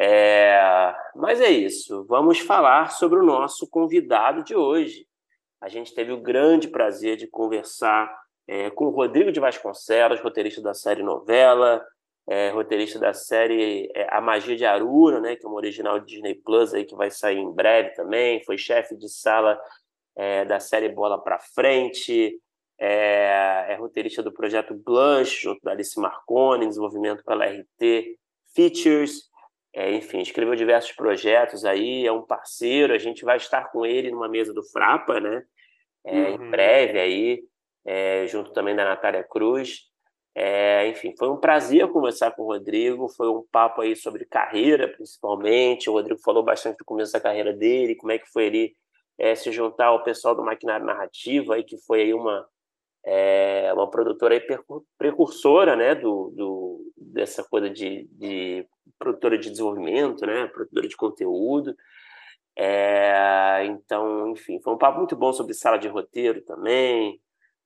[0.03, 2.03] É, mas é isso.
[2.05, 5.05] Vamos falar sobre o nosso convidado de hoje.
[5.61, 8.11] A gente teve o grande prazer de conversar
[8.47, 11.85] é, com o Rodrigo de Vasconcelos, roteirista da série Novela,
[12.27, 16.33] é, roteirista da série é, A Magia de Arura, né, que é uma original Disney
[16.33, 18.43] Plus aí que vai sair em breve também.
[18.43, 19.61] Foi chefe de sala
[20.15, 22.41] é, da série Bola para Frente.
[22.79, 28.17] É, é, roteirista do projeto Blanche, junto da Alice Marconi, desenvolvimento pela RT
[28.55, 29.29] Features
[29.73, 34.11] É, enfim, escreveu diversos projetos aí, é um parceiro, a gente vai estar com ele
[34.11, 35.43] numa mesa do Frapa, né?
[36.03, 36.35] É, uhum.
[36.35, 37.43] Em breve aí,
[37.85, 39.89] é, junto também da Natália Cruz.
[40.33, 44.87] É, enfim, foi um prazer conversar com o Rodrigo, foi um papo aí sobre carreira,
[44.87, 45.89] principalmente.
[45.89, 48.75] O Rodrigo falou bastante do começo da carreira dele, como é que foi ele
[49.17, 52.47] é, se juntar ao pessoal do Maquinário Narrativo, aí, que foi aí uma,
[53.03, 54.39] é, uma produtora
[54.97, 58.65] precursora né, do, do, dessa coisa de, de
[58.99, 61.75] produtora de desenvolvimento, né, produtora de conteúdo.
[62.57, 67.19] É, então, enfim, foi um papo muito bom sobre sala de roteiro também.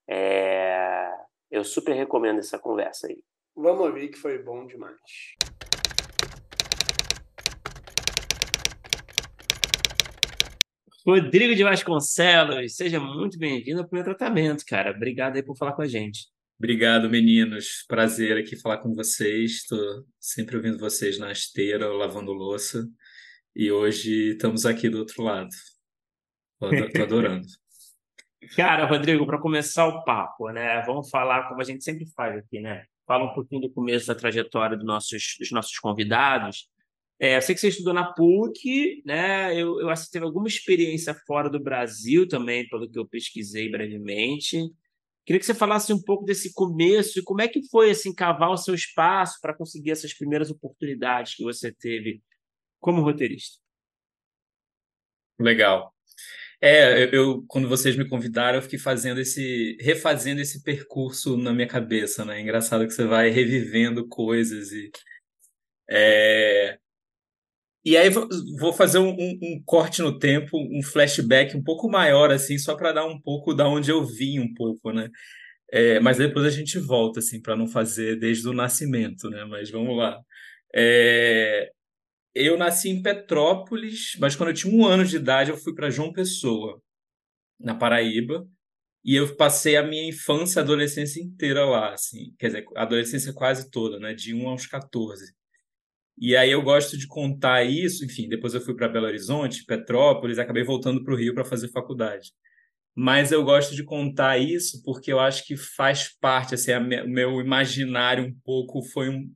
[0.07, 1.09] É,
[1.51, 3.17] eu super recomendo essa conversa aí.
[3.55, 4.95] Vamos ouvir que foi bom demais.
[11.07, 14.89] Rodrigo de Vasconcelos, seja muito bem-vindo ao primeiro tratamento, cara.
[14.89, 16.25] Obrigado aí por falar com a gente.
[16.57, 17.85] Obrigado, meninos.
[17.87, 19.51] Prazer aqui falar com vocês.
[19.51, 22.87] Estou sempre ouvindo vocês na esteira, lavando louça.
[23.55, 25.49] E hoje estamos aqui do outro lado.
[26.73, 27.45] Estou adorando.
[28.57, 30.81] Cara, Rodrigo, para começar o papo, né?
[30.87, 32.83] Vamos falar como a gente sempre faz aqui, né?
[33.05, 36.67] Fala um pouquinho do começo da trajetória dos nossos, dos nossos convidados
[37.19, 39.53] é, eu sei que você estudou na PUC, né?
[39.53, 43.69] Eu, eu acho que teve alguma experiência fora do Brasil também, pelo que eu pesquisei
[43.69, 44.57] brevemente.
[45.25, 48.51] Queria que você falasse um pouco desse começo e como é que foi assim cavar
[48.51, 52.21] o seu espaço para conseguir essas primeiras oportunidades que você teve
[52.79, 53.59] como roteirista.
[55.39, 55.93] Legal.
[56.61, 61.67] É, eu, quando vocês me convidaram, eu fiquei fazendo esse, refazendo esse percurso na minha
[61.67, 62.39] cabeça, né?
[62.39, 64.91] Engraçado que você vai revivendo coisas e
[65.89, 66.77] é,
[67.85, 72.31] e aí vou fazer um, um, um, corte no tempo, um flashback um pouco maior,
[72.31, 75.09] assim, só para dar um pouco da onde eu vim um pouco, né?
[75.71, 79.45] É, mas depois a gente volta, assim, para não fazer desde o nascimento, né?
[79.45, 80.19] Mas vamos lá.
[80.75, 81.69] É,
[82.33, 85.89] eu nasci em Petrópolis, mas quando eu tinha um ano de idade eu fui para
[85.89, 86.81] João Pessoa,
[87.59, 88.47] na Paraíba,
[89.03, 93.33] e eu passei a minha infância e adolescência inteira lá, assim, quer dizer, a adolescência
[93.33, 94.13] quase toda, né?
[94.13, 95.33] De 1 aos 14.
[96.17, 100.39] E aí eu gosto de contar isso, enfim, depois eu fui para Belo Horizonte, Petrópolis,
[100.39, 102.31] acabei voltando para o Rio para fazer faculdade.
[102.95, 107.41] Mas eu gosto de contar isso porque eu acho que faz parte, assim, o meu
[107.41, 109.29] imaginário um pouco foi um,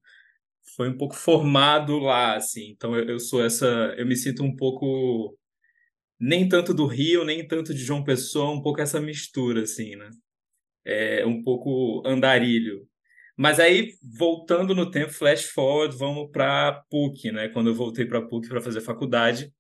[0.76, 2.70] foi um pouco formado lá, assim.
[2.72, 3.66] Então eu, eu sou essa,
[3.98, 5.38] eu me sinto um pouco
[6.20, 10.10] nem tanto do Rio, nem tanto de João Pessoa, um pouco essa mistura, assim, né?
[10.86, 12.89] É um pouco andarilho.
[13.42, 17.48] Mas aí, voltando no tempo, flash forward, vamos para PUC, né?
[17.48, 19.54] Quando eu voltei para PUC para fazer faculdade.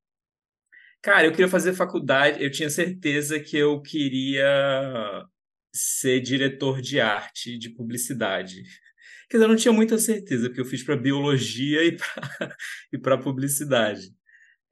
[1.02, 5.26] Cara, eu queria fazer faculdade, eu tinha certeza que eu queria
[5.74, 8.64] ser diretor de arte, de publicidade.
[9.30, 11.96] Quer dizer, eu não tinha muita certeza, porque eu fiz para biologia e
[13.00, 14.14] para publicidade.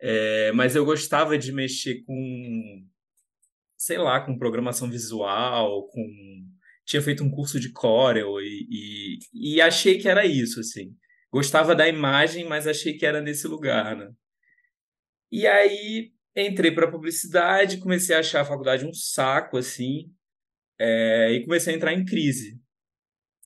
[0.02, 2.86] É, mas eu gostava de mexer com,
[3.78, 6.57] sei lá, com programação visual, com
[6.88, 10.96] tinha feito um curso de Corel e, e, e, achei que era isso, assim.
[11.32, 14.10] Gostava da imagem, mas achei que era nesse lugar, né?
[15.30, 20.10] E aí entrei para publicidade, comecei a achar a faculdade um saco, assim,
[20.80, 22.58] é, e comecei a entrar em crise.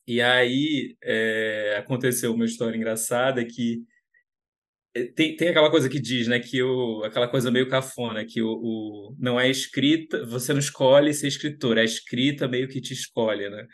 [0.05, 3.83] E aí é, aconteceu uma história engraçada que
[5.15, 8.49] tem, tem aquela coisa que diz, né, que o, aquela coisa meio cafona, que o,
[8.49, 13.49] o, não é escrita, você não escolhe ser escritor, é escrita meio que te escolhe,
[13.49, 13.65] né?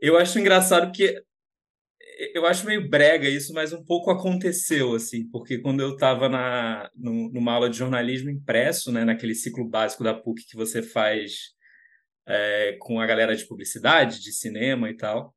[0.00, 1.20] Eu acho engraçado que
[2.34, 6.88] eu acho meio brega isso, mas um pouco aconteceu, assim, porque quando eu estava na,
[6.94, 11.54] numa aula de jornalismo impresso, né, naquele ciclo básico da PUC que você faz
[12.26, 15.34] é, com a galera de publicidade, de cinema e tal,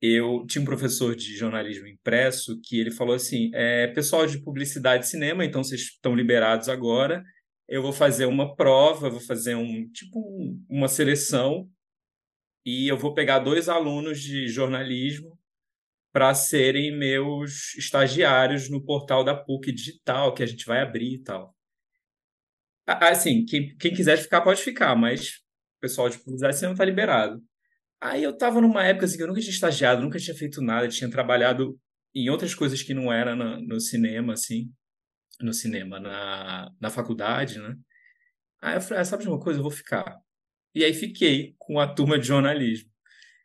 [0.00, 5.04] eu tinha um professor de jornalismo impresso que ele falou assim: é, pessoal de publicidade
[5.04, 7.24] e cinema, então vocês estão liberados agora.
[7.68, 11.68] Eu vou fazer uma prova, vou fazer um tipo um, uma seleção
[12.64, 15.38] e eu vou pegar dois alunos de jornalismo
[16.12, 21.22] para serem meus estagiários no portal da PUC digital que a gente vai abrir e
[21.22, 21.54] tal.
[22.86, 25.38] Assim, quem, quem quiser ficar pode ficar, mas
[25.76, 27.42] o pessoal de publicidade e cinema está liberado.
[28.00, 30.88] Aí eu tava numa época assim que eu nunca tinha estagiado, nunca tinha feito nada,
[30.88, 31.78] tinha trabalhado
[32.14, 34.70] em outras coisas que não era no, no cinema, assim,
[35.40, 37.74] no cinema, na, na faculdade, né?
[38.60, 40.16] Aí eu falei, ah, sabe de uma coisa, eu vou ficar.
[40.74, 42.90] E aí fiquei com a turma de jornalismo.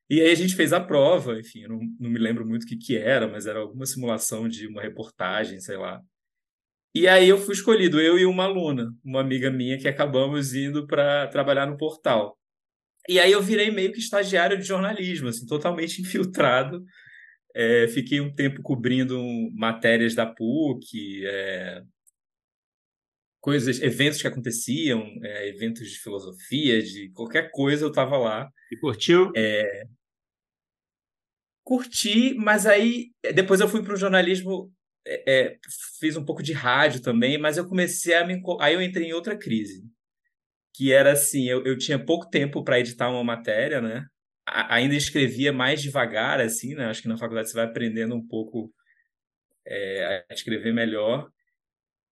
[0.09, 2.67] E aí a gente fez a prova, enfim, eu não, não me lembro muito o
[2.67, 6.01] que, que era, mas era alguma simulação de uma reportagem, sei lá.
[6.93, 10.85] E aí eu fui escolhido, eu e uma aluna, uma amiga minha, que acabamos indo
[10.85, 12.37] para trabalhar no portal.
[13.09, 16.83] E aí eu virei meio que estagiário de jornalismo, assim, totalmente infiltrado
[17.55, 19.19] É, fiquei um tempo cobrindo
[19.53, 21.83] matérias da PUC, é,
[23.41, 28.49] coisas, eventos que aconteciam, é, eventos de filosofia, de qualquer coisa, eu estava lá.
[28.71, 29.31] E curtiu?
[29.35, 29.85] É,
[31.63, 34.71] curti, mas aí depois eu fui para o jornalismo,
[35.05, 35.57] é, é,
[35.99, 38.41] fiz um pouco de rádio também, mas eu comecei a me.
[38.59, 39.83] Aí eu entrei em outra crise,
[40.73, 44.05] que era assim: eu, eu tinha pouco tempo para editar uma matéria, né?
[44.47, 46.85] A, ainda escrevia mais devagar, assim, né?
[46.85, 48.71] Acho que na faculdade você vai aprendendo um pouco
[49.67, 51.29] é, a escrever melhor.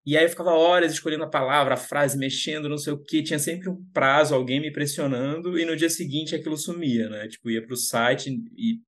[0.05, 3.21] E aí eu ficava horas escolhendo a palavra, a frase, mexendo, não sei o quê.
[3.21, 7.27] Tinha sempre um prazo, alguém me pressionando, e no dia seguinte aquilo sumia, né?
[7.27, 8.79] Tipo, ia para o site e,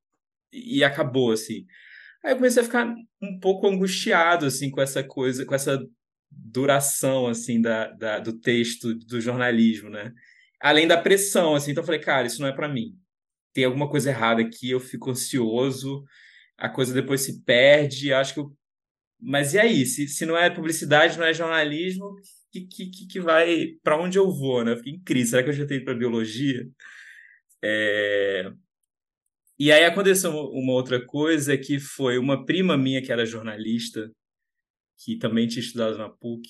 [0.52, 1.66] e acabou, assim.
[2.24, 5.80] Aí eu comecei a ficar um pouco angustiado, assim, com essa coisa, com essa
[6.32, 10.14] duração, assim, da, da do texto, do jornalismo, né?
[10.60, 11.72] Além da pressão, assim.
[11.72, 12.96] Então eu falei, cara, isso não é para mim.
[13.54, 16.04] Tem alguma coisa errada aqui, eu fico ansioso,
[16.58, 18.56] a coisa depois se perde, acho que eu
[19.22, 19.86] mas e aí?
[19.86, 22.16] Se, se não é publicidade, não é jornalismo,
[22.52, 23.68] que, que, que vai.
[23.84, 24.72] Para onde eu vou, né?
[24.74, 25.30] Eu fiquei em crise.
[25.32, 26.68] Será que eu já tenho para biologia?
[27.64, 28.52] É...
[29.60, 34.12] E aí aconteceu uma outra coisa que foi uma prima minha que era jornalista,
[35.04, 36.48] que também tinha estudado na PUC.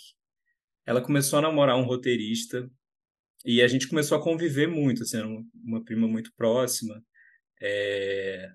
[0.86, 2.70] Ela começou a namorar um roteirista
[3.46, 5.18] e a gente começou a conviver muito, assim,
[5.64, 7.04] uma prima muito próxima.
[7.62, 8.52] É...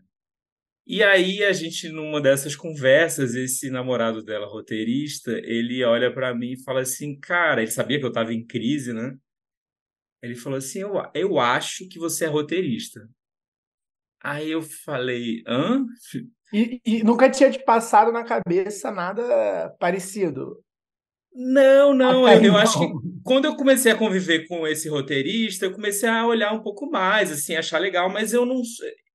[0.86, 6.52] E aí a gente numa dessas conversas, esse namorado dela, roteirista, ele olha para mim
[6.52, 9.16] e fala assim, cara, ele sabia que eu tava em crise, né?
[10.22, 13.08] Ele falou assim, eu, eu acho que você é roteirista.
[14.22, 15.84] Aí eu falei, hã?
[16.52, 20.62] E, e nunca tinha te passado na cabeça nada parecido?
[21.38, 22.86] Não, não, eu, eu, acho que
[23.22, 27.30] quando eu comecei a conviver com esse roteirista, eu comecei a olhar um pouco mais,
[27.30, 28.62] assim, achar legal, mas eu não,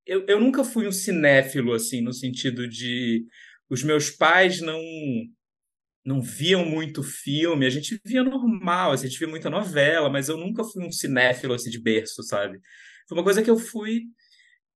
[0.06, 3.26] eu, eu nunca fui um cinéfilo, assim, no sentido de.
[3.70, 4.80] Os meus pais não
[6.04, 10.30] não viam muito filme, a gente via normal, assim, a gente via muita novela, mas
[10.30, 12.60] eu nunca fui um cinéfilo assim de berço, sabe?
[13.08, 14.02] Foi uma coisa que eu fui.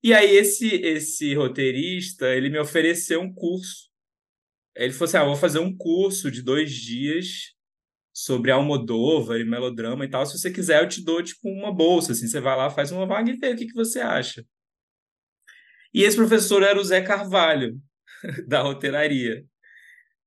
[0.05, 3.89] E aí esse esse roteirista, ele me ofereceu um curso.
[4.75, 7.55] Ele falou assim: "Ah, vou fazer um curso de dois dias
[8.13, 10.25] sobre Almodóvar e melodrama e tal.
[10.25, 13.07] Se você quiser, eu te dou tipo uma bolsa, assim, você vai lá, faz uma
[13.07, 14.45] vaga e vê o que que você acha".
[15.93, 17.81] E esse professor era o Zé Carvalho,
[18.47, 19.43] da roteiraria.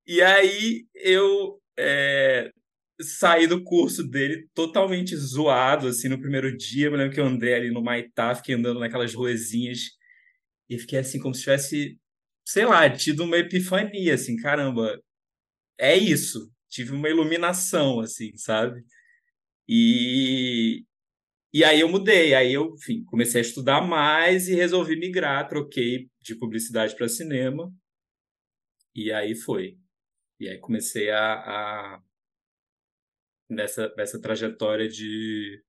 [0.06, 2.52] E aí eu é,
[3.00, 6.86] saí do curso dele totalmente zoado, assim, no primeiro dia.
[6.86, 9.80] Eu me lembro que eu andei ali no Maitá, fiquei andando naquelas ruezinhas
[10.68, 11.98] e fiquei assim, como se tivesse,
[12.46, 15.00] sei lá, tido uma epifania, assim, caramba,
[15.78, 16.52] é isso.
[16.68, 18.82] Tive uma iluminação, assim, sabe?
[19.68, 20.84] E,
[21.52, 26.10] e aí eu mudei, aí eu, enfim, comecei a estudar mais e resolvi migrar, troquei
[26.20, 27.72] de publicidade para cinema.
[28.94, 29.78] E aí foi.
[30.40, 32.02] E aí comecei a, a
[33.48, 35.62] nessa, nessa trajetória de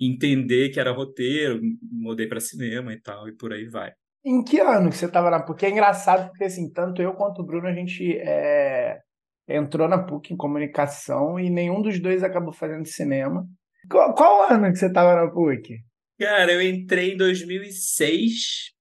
[0.00, 3.92] entender que era roteiro, mudei para cinema e tal, e por aí vai.
[4.24, 5.66] Em que ano que você estava na PUC?
[5.66, 9.00] É engraçado porque, assim, tanto eu quanto o Bruno, a gente é,
[9.48, 13.46] entrou na PUC em comunicação e nenhum dos dois acabou fazendo cinema.
[13.90, 15.78] Qual, qual ano que você estava na PUC?
[16.18, 18.72] Cara, eu entrei em 2006.1,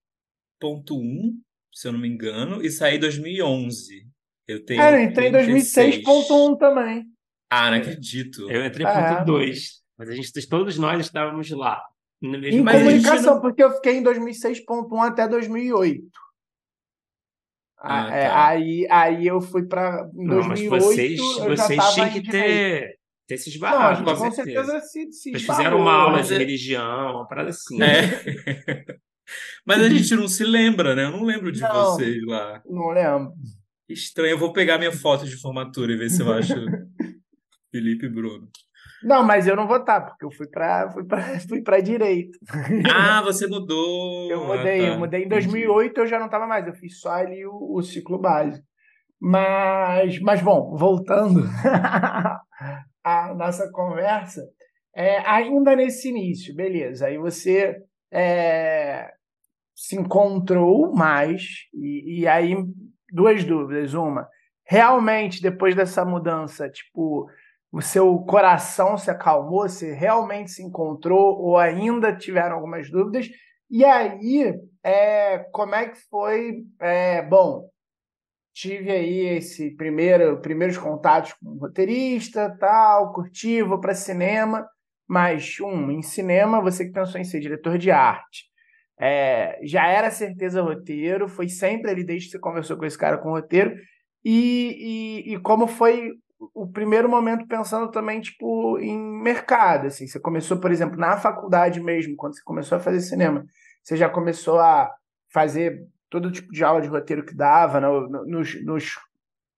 [1.73, 4.07] se eu não me engano, e saí em 2011.
[4.47, 7.05] Eu tenho Cara, eu entrei em 2006.1 também.
[7.49, 8.49] Ah, não acredito.
[8.49, 9.83] Eu entrei em ponto ah, 2.
[9.97, 11.81] Mas a gente, todos nós estávamos lá.
[12.21, 13.41] em comunicação, não...
[13.41, 16.03] porque eu fiquei em 2006.1 até 2008.
[17.79, 18.47] Ah, é, tá.
[18.47, 20.09] aí, aí eu fui para.
[20.15, 20.35] Em 2008.
[20.35, 24.03] Não, mas vocês, vocês tinham que ter ter se esbarrado.
[24.03, 24.63] Não, com, certeza.
[24.63, 27.77] certeza se, se Eles fizeram uma aula de é religião, uma parada assim.
[27.81, 28.85] É.
[29.65, 31.03] mas a gente não se lembra, né?
[31.03, 32.61] Eu não lembro de não, vocês lá.
[32.65, 33.33] Não lembro.
[33.89, 34.31] Estranho.
[34.31, 36.53] Eu vou pegar minha foto de formatura e ver se eu acho
[37.77, 38.49] Felipe e Bruno.
[39.03, 42.37] Não, mas eu não vou estar, porque eu fui para fui para fui direito.
[42.91, 44.31] Ah, você mudou.
[44.31, 44.93] Eu mudei, ah, tá.
[44.93, 45.99] eu mudei em 2008, Entendi.
[45.99, 48.65] eu já não estava mais, eu fiz só ali o, o ciclo básico.
[49.19, 51.41] Mas, mas bom, voltando
[53.03, 54.41] a nossa conversa,
[54.95, 57.07] é, ainda nesse início, beleza.
[57.07, 57.77] Aí você
[58.11, 59.11] é,
[59.75, 62.55] se encontrou mais, e, e aí
[63.11, 63.93] duas dúvidas.
[63.93, 64.27] Uma,
[64.65, 67.27] realmente, depois dessa mudança, tipo,
[67.71, 73.27] o seu coração se acalmou, você realmente se encontrou, ou ainda tiveram algumas dúvidas?
[73.69, 74.53] E aí,
[74.83, 76.63] é, como é que foi?
[76.79, 77.69] É, bom,
[78.53, 84.65] tive aí esse primeiro primeiros contatos com roteirista, tal, curti, vou para cinema,
[85.07, 88.47] mas um, em cinema você que pensou em ser diretor de arte,
[88.99, 93.17] É, já era certeza roteiro, foi sempre ali desde que você conversou com esse cara
[93.19, 93.75] com roteiro,
[94.25, 100.19] e, e, e como foi o primeiro momento pensando também, tipo, em mercado, assim, você
[100.19, 103.45] começou, por exemplo, na faculdade mesmo, quando você começou a fazer cinema,
[103.83, 104.93] você já começou a
[105.33, 108.95] fazer todo tipo de aula de roteiro que dava, no, no, nos, nos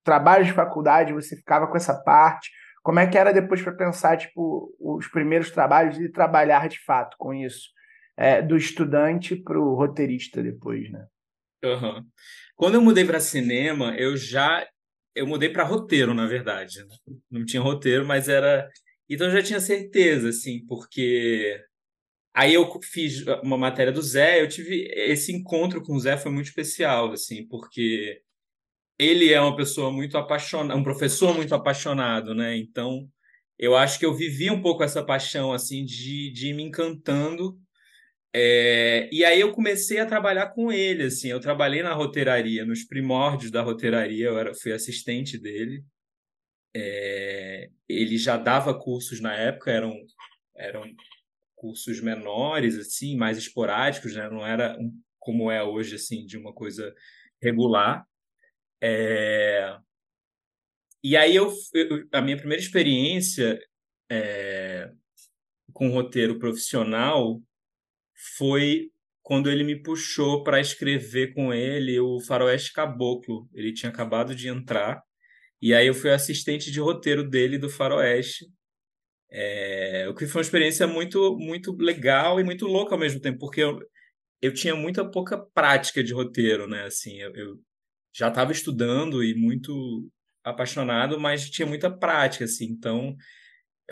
[0.02, 2.50] trabalhos de faculdade você ficava com essa parte,
[2.82, 7.16] como é que era depois para pensar, tipo, os primeiros trabalhos e trabalhar de fato
[7.18, 7.68] com isso,
[8.16, 11.06] é, do estudante para o roteirista depois, né?
[11.62, 12.04] Uhum.
[12.56, 14.66] Quando eu mudei para cinema, eu já
[15.14, 16.84] eu mudei para roteiro, na verdade.
[16.84, 16.96] Né?
[17.30, 18.68] Não tinha roteiro, mas era.
[19.08, 21.60] Então eu já tinha certeza, assim, porque.
[22.34, 26.30] Aí eu fiz uma matéria do Zé, eu tive esse encontro com o Zé foi
[26.30, 28.22] muito especial, assim, porque
[28.98, 32.56] ele é uma pessoa muito apaixonada, um professor muito apaixonado, né?
[32.56, 33.08] Então,
[33.58, 37.58] eu acho que eu vivi um pouco essa paixão, assim, de, de ir me encantando
[38.32, 42.84] é, e aí eu comecei a trabalhar com ele, assim, eu trabalhei na roteiraria, nos
[42.84, 45.84] primórdios da roteiraria, eu era, fui assistente dele.
[46.74, 49.92] É, ele já dava cursos na época, eram,
[50.56, 50.84] eram
[51.56, 54.28] cursos menores, assim, mais esporádicos, né?
[54.30, 56.94] não era um, como é hoje, assim, de uma coisa
[57.42, 58.06] regular.
[58.80, 59.76] É,
[61.02, 63.60] e aí eu, eu, a minha primeira experiência
[64.08, 64.92] é,
[65.72, 67.42] com roteiro profissional
[68.36, 68.90] foi
[69.22, 73.48] quando ele me puxou para escrever com ele o Faroeste Caboclo.
[73.54, 75.02] Ele tinha acabado de entrar.
[75.62, 78.46] E aí eu fui assistente de roteiro dele do Faroeste.
[79.30, 83.38] É, o que foi uma experiência muito muito legal e muito louca ao mesmo tempo,
[83.38, 83.78] porque eu,
[84.42, 86.84] eu tinha muita pouca prática de roteiro, né?
[86.84, 87.56] Assim, eu, eu
[88.12, 90.10] já estava estudando e muito
[90.42, 92.66] apaixonado, mas tinha muita prática, assim.
[92.66, 93.16] Então,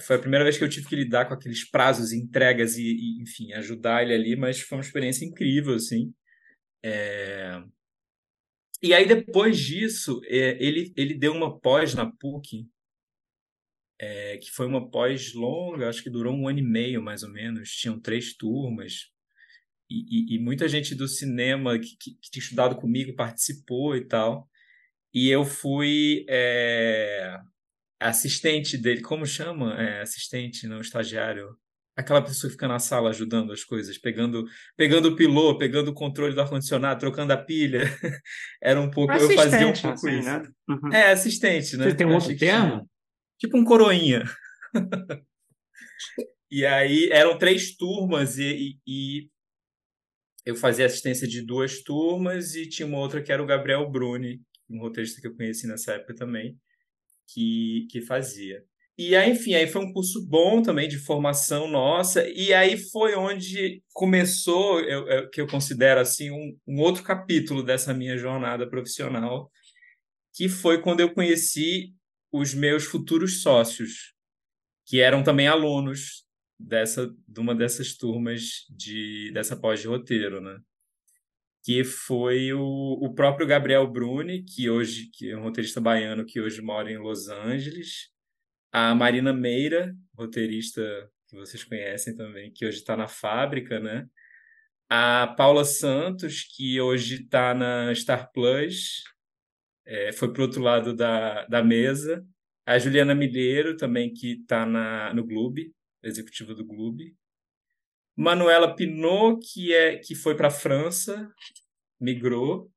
[0.01, 3.23] foi a primeira vez que eu tive que lidar com aqueles prazos, entregas e, e
[3.23, 6.13] enfim, ajudar ele ali, mas foi uma experiência incrível, assim.
[6.83, 7.63] É...
[8.83, 12.69] E aí, depois disso, é, ele, ele deu uma pós na PUC,
[14.01, 17.31] é, que foi uma pós longa, acho que durou um ano e meio, mais ou
[17.31, 17.71] menos.
[17.71, 19.11] Tinham três turmas.
[19.91, 24.05] E, e, e muita gente do cinema que, que, que, tinha estudado comigo participou e
[24.05, 24.49] tal.
[25.13, 27.41] E eu fui é,
[28.01, 29.75] assistente dele, como chama?
[29.81, 31.57] É, assistente, não estagiário.
[31.97, 34.45] Aquela pessoa que fica na sala ajudando as coisas, pegando,
[34.77, 37.83] pegando o pilô, pegando o controle do ar-condicionado, trocando a pilha.
[38.63, 39.13] Era um pouco.
[39.13, 40.29] Assistente, eu fazia um pouco assim, isso.
[40.29, 40.43] Né?
[40.69, 40.93] Uhum.
[40.93, 41.91] É, assistente, né?
[41.91, 42.89] Você tem um outro termo?
[43.37, 44.23] Tipo um coroinha.
[46.49, 49.31] e aí eram três turmas e, e, e,
[50.47, 54.41] eu fazia assistência de duas turmas e tinha uma outra que era o Gabriel Bruni,
[54.71, 56.57] um roteirista que eu conheci nessa época também
[57.29, 58.65] que, que fazia.
[58.97, 63.15] E aí, enfim, aí foi um curso bom também de formação nossa, e aí foi
[63.15, 68.69] onde começou, eu, eu, que eu considero assim, um, um outro capítulo dessa minha jornada
[68.69, 69.53] profissional,
[70.35, 71.95] que foi quando eu conheci
[72.33, 74.15] os meus futuros sócios,
[74.85, 76.25] que eram também alunos
[76.59, 80.59] dessa de uma dessas turmas de dessa pós de roteiro, né?
[81.69, 86.41] Que foi o, o próprio Gabriel Bruni, que hoje que é um roteirista baiano que
[86.41, 88.09] hoje mora em Los Angeles,
[88.73, 90.81] a Marina Meira, roteirista
[91.29, 94.07] que vocês conhecem também, que hoje está na fábrica, né?
[94.89, 99.05] A Paula Santos, que hoje está na Star Plus,
[99.87, 102.25] é, foi para o outro lado da, da mesa.
[102.65, 104.65] A Juliana Milheiro, também, que está
[105.13, 105.71] no Globe,
[106.03, 107.15] executiva do Globe.
[108.19, 111.33] Manuela Pinot, que, é, que foi para a França,
[112.01, 112.69] migrou.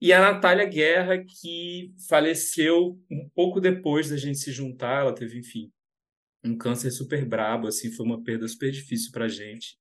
[0.00, 5.02] E a Natália Guerra, que faleceu um pouco depois da gente se juntar.
[5.02, 5.70] Ela teve, enfim,
[6.44, 9.78] um câncer super brabo, assim, foi uma perda super difícil para a gente.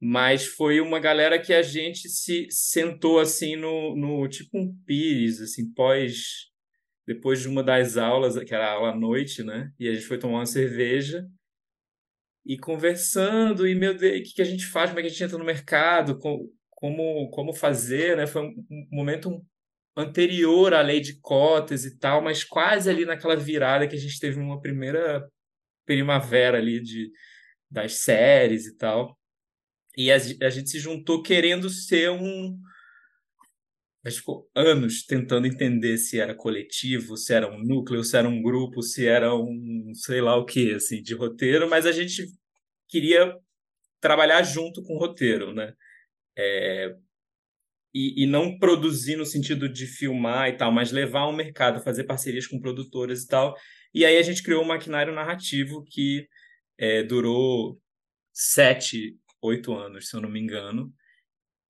[0.00, 5.42] Mas foi uma galera que a gente se sentou, assim, no, no tipo um pires,
[5.42, 6.48] assim, pós...
[7.06, 9.70] Depois de uma das aulas, que era a aula à noite, né?
[9.78, 11.28] E a gente foi tomar uma cerveja
[12.44, 15.10] e conversando, e meu Deus, o que, que a gente faz, como é que a
[15.10, 16.18] gente entra no mercado,
[16.70, 18.26] como, como fazer, né?
[18.26, 19.44] Foi um momento
[19.96, 24.18] anterior à lei de cotas e tal, mas quase ali naquela virada que a gente
[24.18, 25.28] teve uma primeira
[25.84, 27.10] primavera ali de,
[27.70, 29.18] das séries e tal.
[29.96, 32.56] E a, a gente se juntou querendo ser um.
[34.04, 38.28] A gente ficou anos tentando entender se era coletivo, se era um núcleo, se era
[38.28, 42.24] um grupo, se era um sei lá o que, assim, de roteiro, mas a gente
[42.88, 43.34] queria
[44.00, 45.74] trabalhar junto com o roteiro, né?
[46.36, 46.94] É,
[47.94, 52.04] e, e, não produzir no sentido de filmar e tal, mas levar ao mercado, fazer
[52.04, 53.56] parcerias com produtoras e tal.
[53.92, 56.26] E aí a gente criou um maquinário narrativo que
[56.78, 57.80] é, durou
[58.32, 60.92] sete, oito anos, se eu não me engano.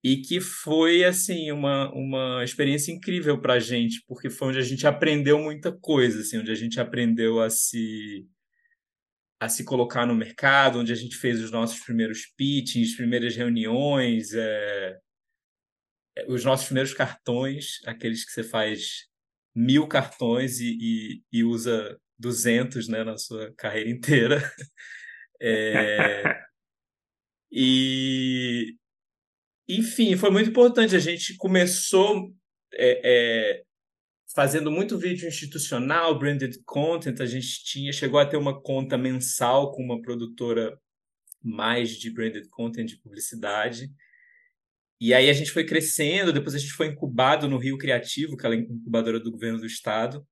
[0.02, 4.62] E que foi assim uma, uma experiência incrível para a gente, porque foi onde a
[4.62, 8.26] gente aprendeu muita coisa, assim, onde a gente aprendeu a se
[9.40, 14.34] a se colocar no mercado, onde a gente fez os nossos primeiros pitchings, primeiras reuniões,
[14.34, 14.98] é,
[16.28, 19.08] os nossos primeiros cartões, aqueles que você faz
[19.54, 24.40] mil cartões e, e, e usa 200 né, na sua carreira inteira.
[25.42, 26.22] É,
[27.50, 28.76] e,
[29.78, 30.96] enfim, foi muito importante.
[30.96, 32.32] A gente começou
[32.74, 33.62] é, é,
[34.34, 37.20] fazendo muito vídeo institucional, branded content.
[37.20, 40.78] A gente tinha chegou a ter uma conta mensal com uma produtora
[41.42, 43.90] mais de branded content de publicidade.
[45.00, 48.46] E aí a gente foi crescendo, depois a gente foi incubado no Rio Criativo, que
[48.46, 50.26] é a incubadora do governo do estado.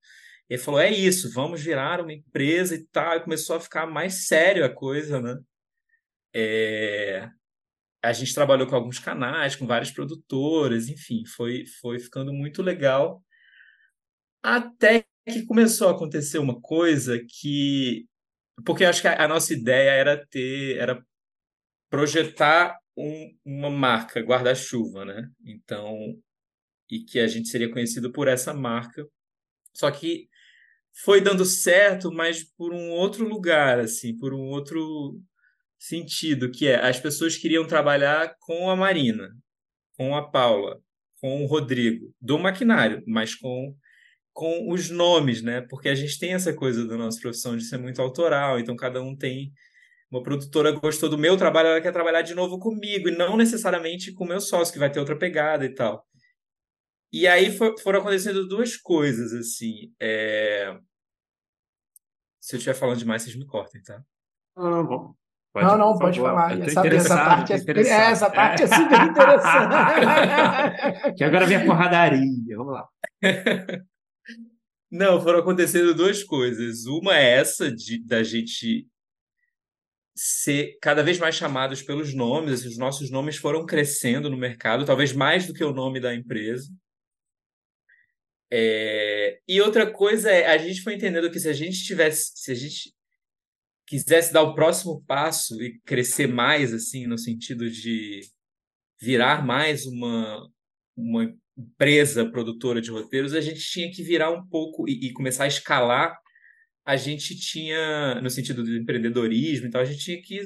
[0.50, 3.16] E ele falou: é isso, vamos virar uma empresa e tal.
[3.16, 5.36] E começou a ficar mais sério a coisa, né?
[6.34, 7.30] É
[8.02, 13.24] a gente trabalhou com alguns canais, com várias produtoras, enfim, foi, foi ficando muito legal.
[14.42, 18.06] Até que começou a acontecer uma coisa que.
[18.64, 20.76] Porque eu acho que a, a nossa ideia era ter.
[20.78, 21.04] era
[21.90, 25.28] projetar um, uma marca guarda-chuva, né?
[25.44, 26.16] Então.
[26.90, 29.06] E que a gente seria conhecido por essa marca.
[29.74, 30.28] Só que
[31.04, 35.20] foi dando certo, mas por um outro lugar, assim, por um outro
[35.78, 39.30] sentido, que é as pessoas queriam trabalhar com a Marina,
[39.96, 40.80] com a Paula,
[41.20, 43.74] com o Rodrigo, do maquinário, mas com
[44.32, 45.62] com os nomes, né?
[45.62, 49.02] Porque a gente tem essa coisa da nossa profissão de ser muito autoral, então cada
[49.02, 49.52] um tem
[50.10, 54.12] uma produtora gostou do meu trabalho, ela quer trabalhar de novo comigo e não necessariamente
[54.12, 56.06] com o meu sócio que vai ter outra pegada e tal.
[57.12, 59.92] E aí for, foram acontecendo duas coisas assim.
[60.00, 60.78] É...
[62.40, 64.02] Se eu estiver falando demais, vocês me cortem, tá?
[64.56, 65.17] Não, bom.
[65.52, 66.34] Pode, não, não, pode favor.
[66.34, 66.60] falar.
[66.60, 69.74] Essa, essa, parte é, é, essa parte é super interessante.
[71.16, 72.56] que agora vem a porradaria.
[72.56, 72.88] Vamos lá.
[74.90, 76.86] Não, foram acontecendo duas coisas.
[76.86, 78.86] Uma é essa de da gente
[80.16, 85.12] ser cada vez mais chamados pelos nomes, os nossos nomes foram crescendo no mercado, talvez
[85.12, 86.68] mais do que o nome da empresa.
[88.50, 89.38] É...
[89.46, 92.54] E outra coisa é, a gente foi entendendo que se a gente tivesse, se a
[92.54, 92.94] gente
[93.88, 98.20] quisesse dar o próximo passo e crescer mais, assim, no sentido de
[99.00, 100.46] virar mais uma,
[100.94, 105.44] uma empresa produtora de roteiros, a gente tinha que virar um pouco e, e começar
[105.44, 106.14] a escalar.
[106.84, 110.42] A gente tinha, no sentido do empreendedorismo, então a gente tinha que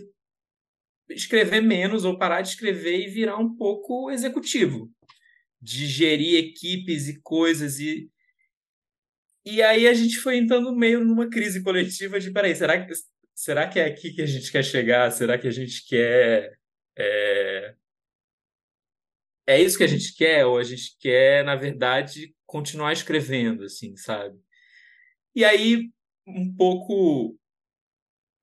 [1.11, 4.88] escrever menos ou parar de escrever e virar um pouco executivo,
[5.61, 8.09] de gerir equipes e coisas e
[9.45, 12.93] e aí a gente foi entrando meio numa crise coletiva de peraí, será que
[13.35, 15.11] será que é aqui que a gente quer chegar?
[15.11, 16.59] Será que a gente quer.
[16.97, 17.74] É,
[19.47, 20.47] é isso que a gente quer?
[20.47, 24.39] Ou a gente quer, na verdade, continuar escrevendo, assim, sabe?
[25.35, 25.91] E aí,
[26.26, 27.37] um pouco.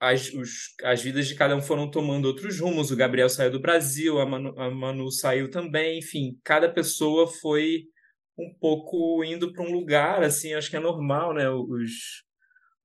[0.02, 2.90] As, os, as vidas de cada um foram tomando outros rumos.
[2.90, 6.00] O Gabriel saiu do Brasil, a Manu, a Manu saiu também.
[6.00, 7.84] Enfim, cada pessoa foi
[8.38, 11.50] um pouco indo para um lugar, assim, acho que é normal, né?
[11.50, 12.24] Os,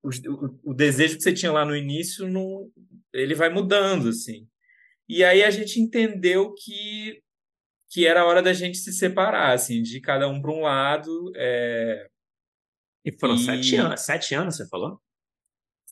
[0.05, 2.69] o, o, desejo que você tinha lá no início, não,
[3.13, 4.47] ele vai mudando, assim.
[5.07, 7.21] E aí a gente entendeu que,
[7.89, 11.31] que era hora da gente se separar, assim, de cada um para um lado.
[11.35, 12.07] É...
[13.03, 13.39] E foram e...
[13.39, 14.99] sete anos, sete anos, você falou?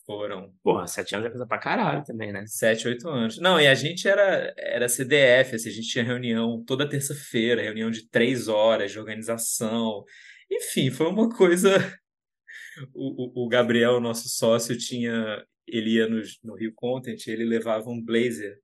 [0.06, 0.52] Foram.
[0.62, 2.44] Porra, sete anos é coisa pra caralho também, né?
[2.46, 3.38] Sete, oito anos.
[3.38, 7.90] Não, e a gente era, era CDF, assim, a gente tinha reunião toda terça-feira, reunião
[7.90, 10.04] de três horas de organização.
[10.50, 11.78] Enfim, foi uma coisa
[12.92, 15.44] o, o, Gabriel, nosso sócio, tinha.
[15.66, 18.58] Ele ia no, no Rio Content, ele levava um blazer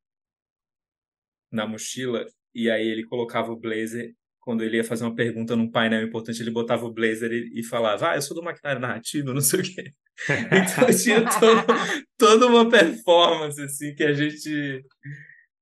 [1.50, 4.14] na mochila, e aí ele colocava o blazer.
[4.40, 7.62] Quando ele ia fazer uma pergunta num painel importante, ele botava o blazer e, e
[7.62, 9.90] falava: Ah, eu sou do maquinário narrativo, não sei o quê.
[10.28, 11.66] então tinha todo,
[12.16, 14.84] toda uma performance assim que a gente.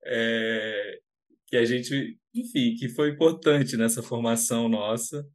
[0.04, 0.98] É,
[1.48, 5.26] que a gente, enfim, que foi importante nessa formação nossa.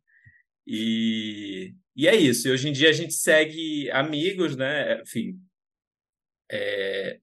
[0.66, 2.48] E, e é isso.
[2.48, 5.02] E hoje em dia a gente segue amigos, né?
[5.02, 5.40] Enfim.
[6.52, 7.20] É...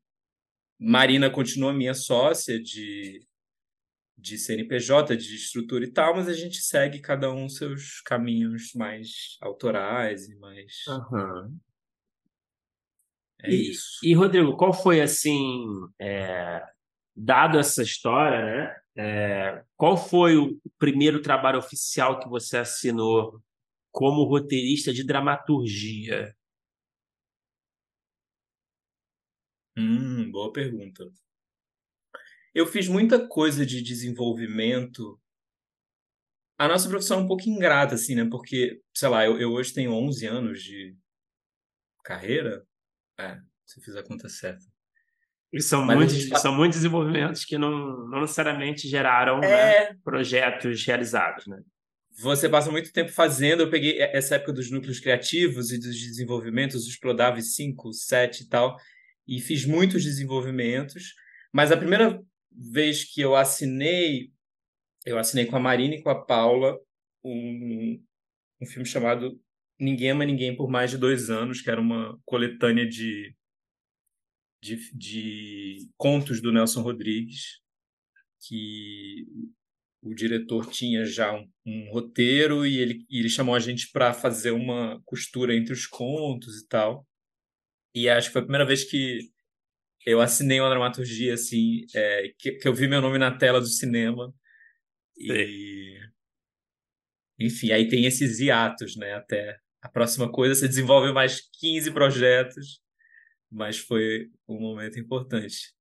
[0.78, 3.22] Marina continua minha sócia de,
[4.16, 9.36] de CNPJ, de estrutura e tal, mas a gente segue cada um seus caminhos mais
[9.40, 10.86] autorais e mais.
[10.88, 11.58] Uhum.
[13.42, 13.98] É e, isso.
[14.02, 15.64] E, Rodrigo, qual foi assim,
[15.98, 16.62] é,
[17.14, 18.76] dado essa história, né?
[18.96, 23.40] É, qual foi o primeiro trabalho oficial que você assinou
[23.90, 26.34] como roteirista de dramaturgia?
[29.76, 31.04] Hum, boa pergunta.
[32.54, 35.20] eu fiz muita coisa de desenvolvimento.
[36.58, 38.26] A nossa profissão é um pouco ingrata, assim, né?
[38.30, 40.94] Porque, sei lá, eu, eu hoje tenho 11 anos de
[42.04, 42.66] carreira.
[43.18, 44.64] É, se fiz a conta certa.
[45.52, 49.90] E são, muitos, são muitos desenvolvimentos que não, não necessariamente geraram é...
[49.90, 51.60] né, projetos realizados, né?
[52.20, 53.62] Você passa muito tempo fazendo.
[53.62, 58.48] Eu peguei essa época dos núcleos criativos e dos desenvolvimentos, os Prodav 5, 7 e
[58.48, 58.76] tal,
[59.26, 61.14] e fiz muitos desenvolvimentos.
[61.50, 64.30] Mas a primeira vez que eu assinei,
[65.06, 66.78] eu assinei com a Marina e com a Paula
[67.24, 68.04] um,
[68.60, 69.40] um filme chamado
[69.78, 73.34] Ninguém Ama Ninguém por Mais de Dois Anos, que era uma coletânea de,
[74.62, 77.60] de, de contos do Nelson Rodrigues,
[78.46, 79.24] que
[80.02, 84.12] o diretor tinha já um, um roteiro e ele, e ele chamou a gente para
[84.14, 87.06] fazer uma costura entre os contos e tal.
[87.94, 89.20] E acho que foi a primeira vez que
[90.06, 93.66] eu assinei uma dramaturgia, assim, é, que, que, eu vi meu nome na tela do
[93.66, 94.32] cinema.
[95.18, 95.98] E.
[97.38, 99.14] Enfim, aí tem esses hiatos, né?
[99.14, 102.80] Até a próxima coisa, você desenvolve mais 15 projetos,
[103.50, 105.74] mas foi um momento importante.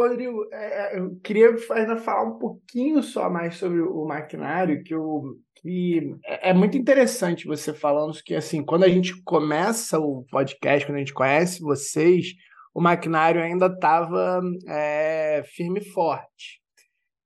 [0.00, 4.94] Rodrigo, é, é, eu queria ainda falar um pouquinho só mais sobre o maquinário, que,
[4.94, 10.24] eu, que é, é muito interessante você falando que, assim, quando a gente começa o
[10.30, 12.28] podcast, quando a gente conhece vocês,
[12.74, 16.62] o maquinário ainda estava é, firme e forte.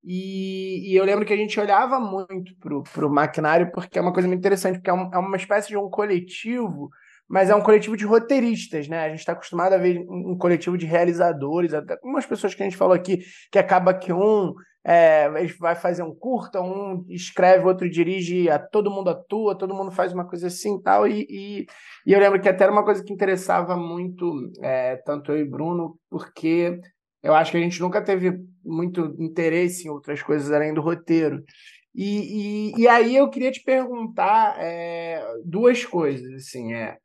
[0.02, 2.52] E, e, eu lembro que a gente olhava muito
[2.92, 5.68] para o maquinário, porque é uma coisa muito interessante, porque é, um, é uma espécie
[5.68, 6.90] de um coletivo
[7.28, 9.04] mas é um coletivo de roteiristas, né?
[9.04, 12.66] A gente está acostumado a ver um coletivo de realizadores, até algumas pessoas que a
[12.66, 13.20] gente falou aqui,
[13.50, 14.54] que acaba que um
[14.84, 19.90] é, vai fazer um curta, um escreve, outro dirige, a, todo mundo atua, todo mundo
[19.90, 21.66] faz uma coisa assim tal, e, e,
[22.06, 25.44] e eu lembro que até era uma coisa que interessava muito, é, tanto eu e
[25.44, 26.78] Bruno, porque
[27.20, 31.42] eu acho que a gente nunca teve muito interesse em outras coisas além do roteiro.
[31.92, 36.96] E, e, e aí eu queria te perguntar é, duas coisas, assim, é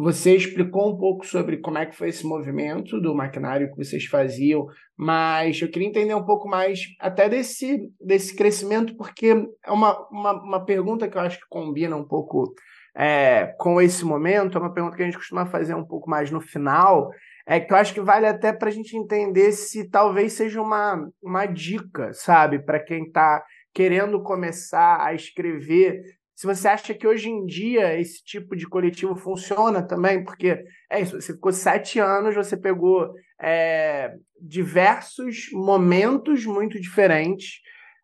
[0.00, 4.04] você explicou um pouco sobre como é que foi esse movimento do maquinário que vocês
[4.04, 4.64] faziam,
[4.96, 10.32] mas eu queria entender um pouco mais até desse, desse crescimento, porque é uma, uma,
[10.40, 12.54] uma pergunta que eu acho que combina um pouco
[12.96, 16.30] é, com esse momento, é uma pergunta que a gente costuma fazer um pouco mais
[16.30, 17.10] no final,
[17.44, 21.10] é que eu acho que vale até para a gente entender se talvez seja uma,
[21.20, 23.42] uma dica, sabe, para quem está
[23.74, 26.02] querendo começar a escrever
[26.38, 31.00] se você acha que hoje em dia esse tipo de coletivo funciona também, porque é
[31.00, 33.12] isso, você ficou sete anos, você pegou
[33.42, 37.54] é, diversos momentos muito diferentes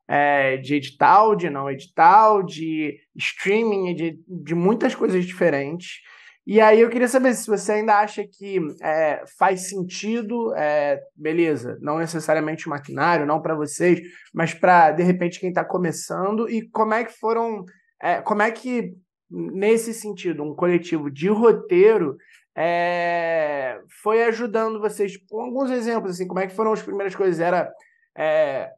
[0.09, 6.01] é, de edital, de não edital, de streaming, de, de muitas coisas diferentes.
[6.45, 11.79] E aí eu queria saber se você ainda acha que é, faz sentido, é, beleza,
[11.81, 14.01] não necessariamente maquinário, não para vocês,
[14.35, 17.65] mas para, de repente, quem está começando, e como é que foram
[18.03, 18.95] é, como é que,
[19.31, 22.17] nesse sentido, um coletivo de roteiro
[22.57, 25.17] é, foi ajudando vocês?
[25.29, 27.41] Com alguns exemplos, assim, como é que foram as primeiras coisas?
[27.41, 27.73] Era
[28.17, 28.71] é,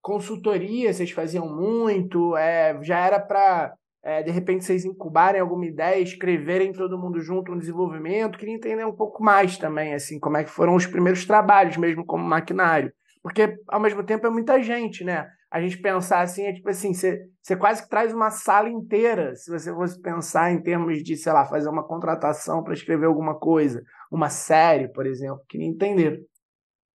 [0.00, 2.36] consultoria, vocês faziam muito?
[2.36, 7.52] É, já era para, é, de repente, vocês incubarem alguma ideia, escreverem todo mundo junto
[7.52, 8.38] no desenvolvimento?
[8.38, 12.04] Queria entender um pouco mais também, assim, como é que foram os primeiros trabalhos mesmo
[12.04, 12.92] como maquinário.
[13.22, 15.28] Porque, ao mesmo tempo, é muita gente, né?
[15.52, 19.50] a gente pensar assim, é tipo assim, você, quase que traz uma sala inteira, se
[19.50, 23.84] você fosse pensar em termos de, sei lá, fazer uma contratação para escrever alguma coisa,
[24.10, 25.44] uma série, por exemplo.
[25.46, 26.24] Queria entender.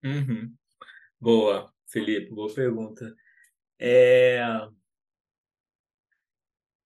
[0.02, 0.50] Uhum.
[1.20, 3.14] Boa, Felipe, boa pergunta.
[3.78, 4.40] É...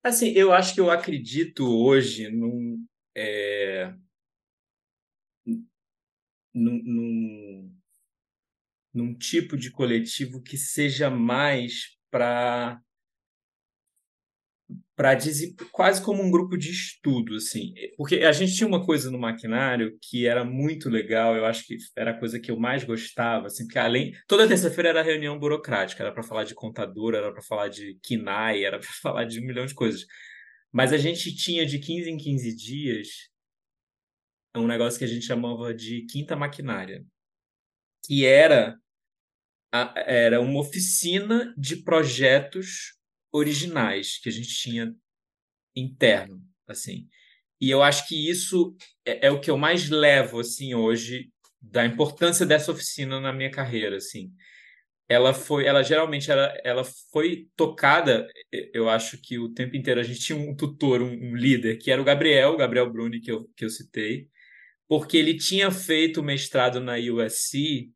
[0.03, 2.85] Assim, eu acho que eu acredito hoje num,
[3.15, 3.93] é...
[6.53, 7.70] num, num
[8.93, 12.79] num tipo de coletivo que seja mais para
[14.95, 15.17] para
[15.71, 17.73] quase como um grupo de estudo assim.
[17.97, 21.75] Porque a gente tinha uma coisa no maquinário que era muito legal eu acho que
[21.95, 26.03] era a coisa que eu mais gostava assim porque além toda terça-feira era reunião burocrática
[26.03, 29.45] era para falar de contador era para falar de KINAI era para falar de um
[29.45, 30.05] milhão de coisas.
[30.71, 33.07] Mas a gente tinha de 15 em 15 dias
[34.55, 37.03] um negócio que a gente chamava de quinta maquinária
[38.05, 38.77] que era
[39.71, 42.97] era uma oficina de projetos
[43.31, 44.93] originais que a gente tinha
[45.75, 47.07] interno, assim.
[47.59, 51.29] E eu acho que isso é, é, o que eu mais levo assim hoje
[51.61, 54.31] da importância dessa oficina na minha carreira, assim.
[55.07, 58.27] Ela foi, ela geralmente ela, ela foi tocada,
[58.73, 61.91] eu acho que o tempo inteiro a gente tinha um tutor, um, um líder, que
[61.91, 64.27] era o Gabriel, o Gabriel Bruni que eu, que eu citei,
[64.87, 67.91] porque ele tinha feito mestrado na USC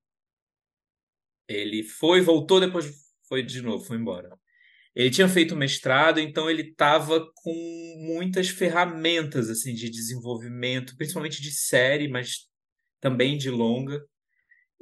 [1.48, 2.92] Ele foi, voltou, depois
[3.28, 4.38] foi de novo, foi embora.
[4.96, 7.54] Ele tinha feito mestrado, então ele estava com
[7.98, 12.48] muitas ferramentas assim de desenvolvimento, principalmente de série, mas
[13.02, 14.02] também de longa.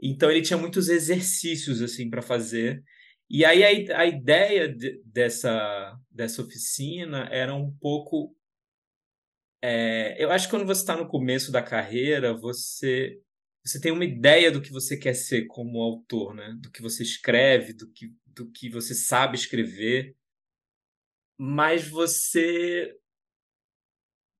[0.01, 2.83] Então ele tinha muitos exercícios assim para fazer.
[3.29, 8.35] E aí a, a ideia de, dessa, dessa oficina era um pouco.
[9.61, 13.17] É, eu acho que quando você está no começo da carreira, você
[13.63, 16.57] você tem uma ideia do que você quer ser como autor, né?
[16.59, 20.15] Do que você escreve, do que, do que você sabe escrever,
[21.37, 22.95] mas você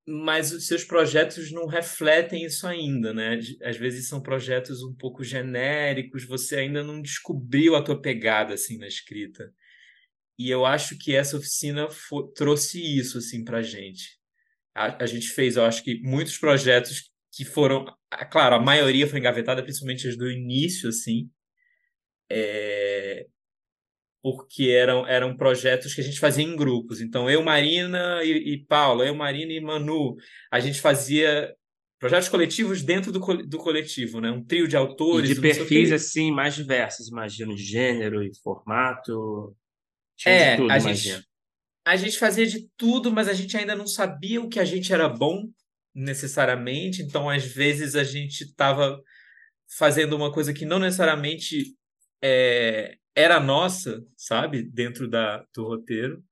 [0.05, 3.39] mas os seus projetos não refletem isso ainda, né?
[3.61, 8.77] Às vezes são projetos um pouco genéricos, você ainda não descobriu a tua pegada assim
[8.77, 9.53] na escrita.
[10.37, 11.87] E eu acho que essa oficina
[12.35, 14.19] trouxe isso assim para gente.
[14.75, 17.85] A, a gente fez, eu acho que muitos projetos que foram,
[18.31, 21.27] claro, a maioria foi engavetada, principalmente as do início, assim,
[22.31, 23.25] é,
[24.21, 27.01] porque eram, eram projetos que a gente fazia em grupos.
[27.01, 30.15] Então, eu, Marina e, e Paula, eu, Marina e Manu,
[30.51, 31.51] a gente fazia
[31.99, 34.29] projetos coletivos dentro do, do coletivo, né?
[34.29, 35.31] Um trio de autores.
[35.31, 39.55] E de perfis, assim, mais diversos, imagino, de gênero e formato.
[40.15, 41.27] Tinha é, tudo, a gente,
[41.83, 44.93] a gente fazia de tudo, mas a gente ainda não sabia o que a gente
[44.93, 45.49] era bom
[45.93, 47.01] necessariamente.
[47.01, 49.01] Então, às vezes, a gente estava
[49.77, 51.75] fazendo uma coisa que não necessariamente
[52.21, 56.23] é, era nossa, sabe, dentro da, do roteiro.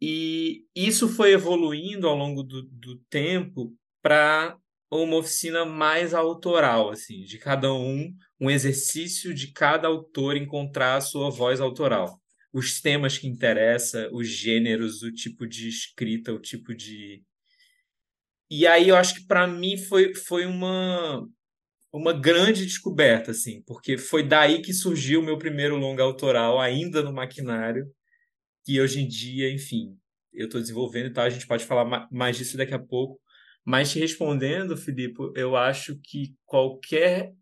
[0.00, 4.56] E isso foi evoluindo ao longo do, do tempo para
[4.90, 11.00] uma oficina mais autoral, assim, de cada um, um exercício de cada autor encontrar a
[11.00, 12.20] sua voz autoral.
[12.52, 17.22] Os temas que interessam, os gêneros, o tipo de escrita, o tipo de.
[18.50, 21.26] E aí eu acho que para mim foi, foi uma,
[21.92, 27.02] uma grande descoberta, assim, porque foi daí que surgiu o meu primeiro longa autoral, ainda
[27.02, 27.86] no maquinário,
[28.66, 29.98] e hoje em dia, enfim,
[30.32, 33.20] eu estou desenvolvendo e tal, a gente pode falar mais disso daqui a pouco.
[33.64, 37.32] Mas te respondendo, Filipe, eu acho que qualquer.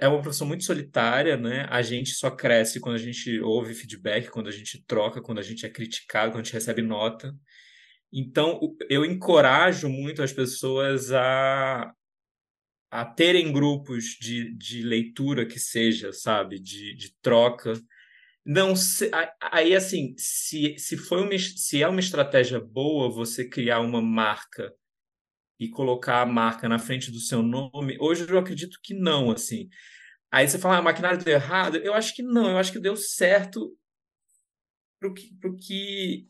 [0.00, 1.66] É uma profissão muito solitária, né?
[1.68, 5.42] A gente só cresce quando a gente ouve feedback, quando a gente troca, quando a
[5.42, 7.34] gente é criticado, quando a gente recebe nota.
[8.12, 11.92] Então, eu encorajo muito as pessoas a,
[12.90, 17.74] a terem grupos de, de leitura que seja, sabe, de, de troca.
[18.44, 23.80] Não se, aí assim, se, se foi uma, se é uma estratégia boa você criar
[23.80, 24.72] uma marca
[25.60, 29.68] e colocar a marca na frente do seu nome, hoje eu acredito que não, assim.
[30.30, 31.76] Aí você fala, ah, a maquinário deu errado?
[31.76, 33.76] Eu acho que não, eu acho que deu certo
[35.14, 36.28] que, pro que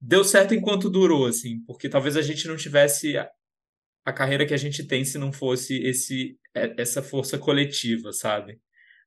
[0.00, 3.16] deu certo enquanto durou, assim, porque talvez a gente não tivesse
[4.04, 8.58] a carreira que a gente tem se não fosse esse é, essa força coletiva, sabe?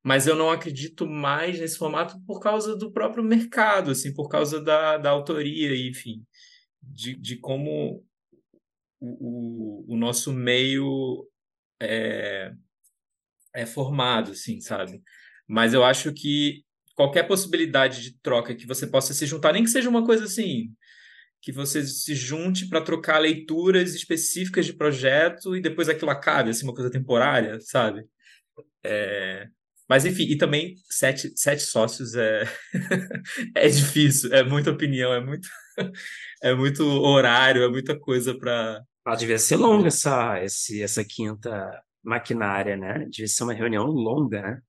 [0.03, 4.61] Mas eu não acredito mais nesse formato por causa do próprio mercado, assim, por causa
[4.61, 6.23] da, da autoria, enfim,
[6.81, 8.05] de, de como
[8.99, 11.27] o, o, o nosso meio
[11.81, 12.51] é,
[13.55, 15.01] é formado, assim, sabe?
[15.47, 16.63] Mas eu acho que
[16.95, 20.73] qualquer possibilidade de troca que você possa se juntar, nem que seja uma coisa assim,
[21.41, 26.65] que você se junte para trocar leituras específicas de projeto e depois aquilo acabe, assim,
[26.65, 28.05] uma coisa temporária, sabe?
[28.83, 29.47] É...
[29.87, 32.43] Mas, enfim, e também sete, sete sócios é...
[33.55, 35.47] é difícil, é muita opinião, é muito,
[36.43, 38.81] é muito horário, é muita coisa para...
[39.05, 43.05] Ah, devia ser longa essa, esse, essa quinta maquinária, né?
[43.09, 44.61] Devia ser uma reunião longa, né?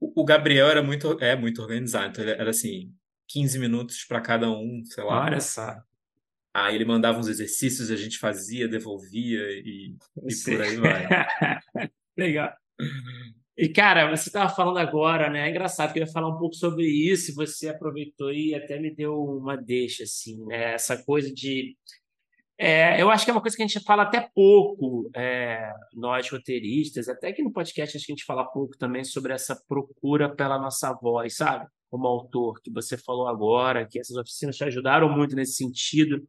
[0.00, 2.94] O Gabriel era muito, é muito organizado, então ele era assim,
[3.28, 5.24] 15 minutos para cada um, sei lá.
[5.24, 5.76] Olha só.
[6.54, 9.94] Aí ele mandava uns exercícios, a gente fazia, devolvia e,
[10.26, 11.06] e por aí vai.
[12.16, 12.52] Legal.
[13.56, 15.46] E, cara, você estava falando agora, né?
[15.46, 18.78] É engraçado que eu ia falar um pouco sobre isso, e você aproveitou e até
[18.78, 20.74] me deu uma deixa, assim, né?
[20.74, 21.76] Essa coisa de.
[22.56, 26.28] É, eu acho que é uma coisa que a gente fala até pouco, é, nós
[26.30, 30.34] roteiristas, até que no podcast acho que a gente fala pouco também sobre essa procura
[30.34, 31.66] pela nossa voz, sabe?
[31.90, 36.26] Como autor, que você falou agora, que essas oficinas te ajudaram muito nesse sentido.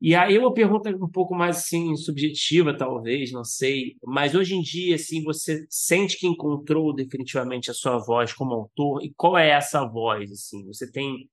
[0.00, 4.60] E aí uma pergunta um pouco mais assim subjetiva, talvez, não sei, mas hoje em
[4.60, 9.48] dia assim, você sente que encontrou definitivamente a sua voz como autor e qual é
[9.50, 10.64] essa voz assim?
[10.66, 11.28] Você tem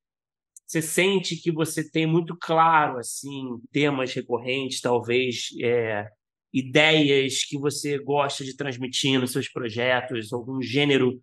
[0.66, 6.08] você sente que você tem muito claro assim temas recorrentes, talvez é,
[6.54, 11.22] ideias que você gosta de transmitir nos seus projetos, algum gênero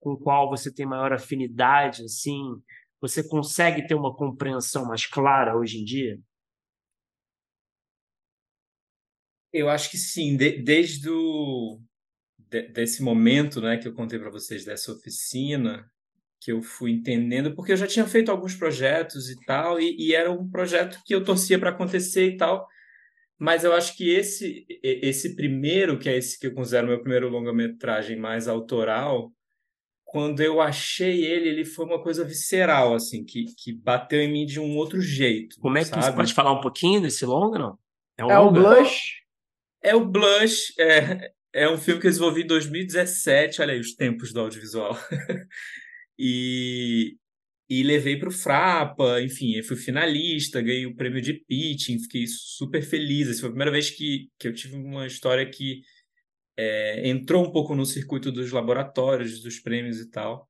[0.00, 2.40] com qual você tem maior afinidade, assim,
[3.00, 6.18] você consegue ter uma compreensão mais clara hoje em dia?
[9.52, 11.80] Eu acho que sim, de, desde o
[12.38, 15.90] de, desse momento, né, que eu contei para vocês dessa oficina,
[16.40, 20.14] que eu fui entendendo, porque eu já tinha feito alguns projetos e tal, e, e
[20.14, 22.66] era um projeto que eu torcia para acontecer e tal,
[23.38, 27.28] mas eu acho que esse esse primeiro, que é esse que eu considero meu primeiro
[27.28, 29.32] longa-metragem mais autoral,
[30.10, 34.44] quando eu achei ele, ele foi uma coisa visceral, assim, que, que bateu em mim
[34.44, 35.54] de um outro jeito.
[35.60, 36.04] Como é que sabe?
[36.04, 37.78] você pode falar um pouquinho desse longa, não?
[38.18, 39.20] É, um é o Blush?
[39.80, 43.94] É o Blush, é, é um filme que eu desenvolvi em 2017, olha aí os
[43.94, 44.98] tempos do audiovisual.
[46.18, 47.14] e,
[47.68, 52.24] e levei para o Frapa, enfim, eu fui finalista, ganhei o prêmio de pitching, fiquei
[52.26, 53.28] super feliz.
[53.28, 55.82] Essa foi a primeira vez que, que eu tive uma história que
[56.60, 60.46] é, entrou um pouco no circuito dos laboratórios, dos prêmios e tal.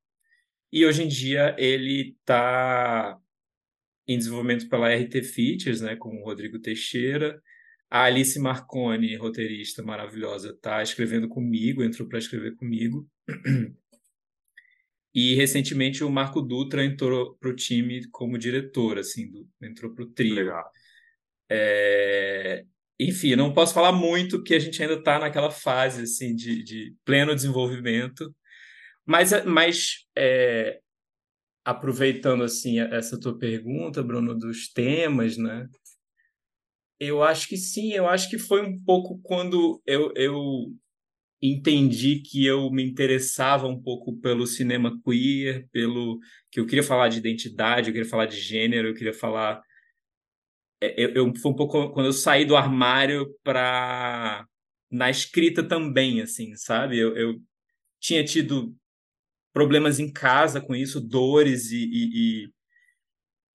[0.72, 3.16] E hoje em dia ele está
[4.08, 7.40] em desenvolvimento pela RT Features, né, com o Rodrigo Teixeira.
[7.88, 13.08] A Alice Marconi, roteirista maravilhosa, está escrevendo comigo, entrou para escrever comigo.
[15.12, 20.04] E recentemente o Marco Dutra entrou para o time como diretor, assim, do, entrou para
[20.04, 20.36] o trio.
[20.36, 20.70] Legal.
[21.50, 22.64] É,
[23.00, 26.94] enfim, não posso falar muito, porque a gente ainda está naquela fase assim, de, de,
[27.02, 28.34] pleno desenvolvimento.
[29.06, 30.80] Mas, mas é,
[31.64, 35.66] aproveitando assim essa tua pergunta, Bruno, dos temas, né?
[36.98, 40.66] Eu acho que sim, eu acho que foi um pouco quando eu, eu
[41.40, 46.18] entendi que eu me interessava um pouco pelo cinema queer, pelo
[46.52, 49.62] que eu queria falar de identidade, eu queria falar de gênero, eu queria falar
[50.80, 54.46] eu, eu foi um pouco quando eu saí do armário para
[54.90, 56.98] na escrita também, assim, sabe?
[56.98, 57.40] Eu, eu
[58.00, 58.74] tinha tido
[59.52, 62.50] problemas em casa com isso, dores e, e, e,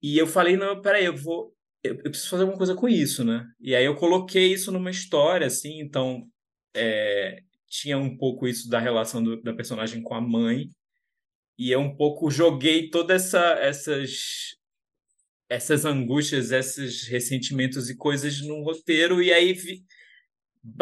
[0.02, 1.54] e eu falei não, peraí, eu vou
[1.84, 3.46] eu, eu preciso fazer alguma coisa com isso, né?
[3.60, 6.28] E aí eu coloquei isso numa história, assim, então
[6.76, 10.70] é, tinha um pouco isso da relação do, da personagem com a mãe
[11.58, 14.56] e eu um pouco joguei todas essa, essas
[15.50, 19.56] essas angústias, esses ressentimentos e coisas num roteiro e aí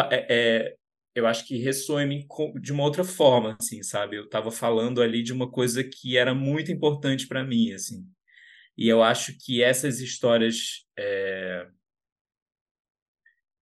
[0.09, 0.75] é, é,
[1.13, 2.27] eu acho que ressoa em mim
[2.59, 4.15] de uma outra forma, assim, sabe?
[4.17, 8.07] Eu estava falando ali de uma coisa que era muito importante para mim, assim.
[8.77, 11.67] E eu acho que essas histórias é,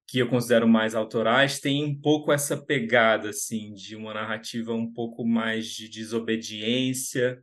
[0.07, 4.91] que eu considero mais autorais têm um pouco essa pegada, assim, de uma narrativa um
[4.91, 7.41] pouco mais de desobediência,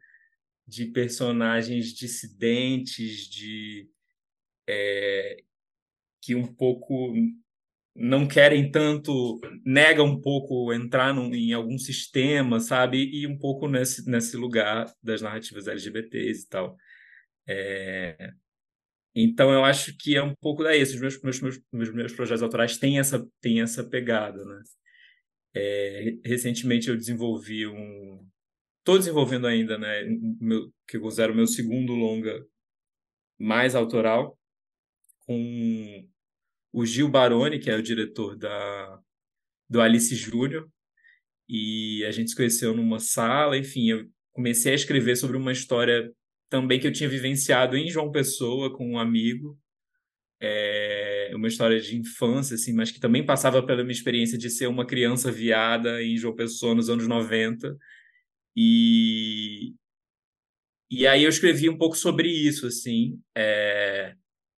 [0.68, 3.88] de personagens dissidentes, de
[4.68, 5.42] é,
[6.20, 7.14] que um pouco
[7.96, 13.10] não querem tanto, negam um pouco entrar num, em algum sistema, sabe?
[13.10, 16.76] E um pouco nesse, nesse lugar das narrativas LGBTs e tal.
[17.48, 18.34] É,
[19.14, 20.82] então eu acho que é um pouco daí.
[20.82, 21.40] Os meus, meus,
[21.72, 24.62] meus, meus projetos autorais têm essa, têm essa pegada, né?
[25.54, 28.28] É, recentemente eu desenvolvi um,
[28.88, 30.02] Estou desenvolvendo ainda, né,
[30.40, 32.42] meu, que eu considero meu segundo longa
[33.38, 34.38] mais autoral,
[35.26, 36.08] com
[36.72, 38.98] o Gil Baroni, que é o diretor da,
[39.68, 40.66] do Alice Júnior,
[41.46, 46.10] e a gente se conheceu numa sala, enfim, eu comecei a escrever sobre uma história
[46.48, 49.60] também que eu tinha vivenciado em João Pessoa com um amigo,
[50.40, 54.66] é uma história de infância, assim, mas que também passava pela minha experiência de ser
[54.66, 57.76] uma criança viada em João Pessoa nos anos 90,
[58.60, 59.72] e,
[60.90, 64.16] e aí eu escrevi um pouco sobre isso, assim, é,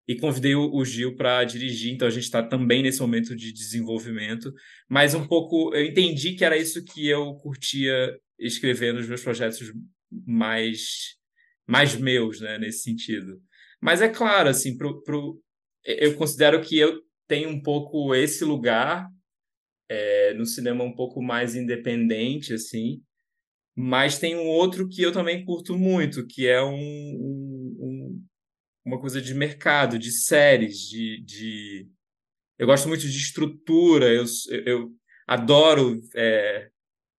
[0.07, 4.53] e convidei o, Gil para dirigir, então a gente está também nesse momento de desenvolvimento,
[4.87, 9.69] mas um pouco, eu entendi que era isso que eu curtia escrever nos meus projetos
[10.25, 11.17] mais,
[11.67, 13.41] mais meus, né, nesse sentido.
[13.81, 15.43] Mas é claro, assim, pro, pro,
[15.83, 19.09] eu considero que eu tenho um pouco esse lugar
[19.89, 23.01] é, no cinema um pouco mais independente, assim,
[23.75, 28.25] mas tem um outro que eu também curto muito, que é um, um,
[28.85, 31.87] uma coisa de mercado, de séries, de, de...
[32.57, 34.25] Eu gosto muito de estrutura, eu,
[34.65, 34.91] eu
[35.27, 36.69] adoro é,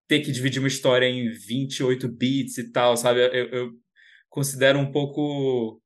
[0.07, 3.21] ter que dividir uma história em 28 bits e tal, sabe?
[3.21, 3.71] Eu, eu
[4.29, 5.81] considero um pouco...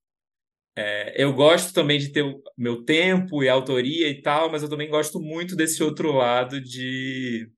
[0.77, 2.25] É, eu gosto também de ter
[2.59, 7.49] meu tempo e autoria e tal, mas eu também gosto muito desse outro lado de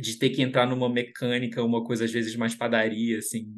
[0.00, 3.52] de ter que entrar numa mecânica, uma coisa às vezes mais padaria, assim,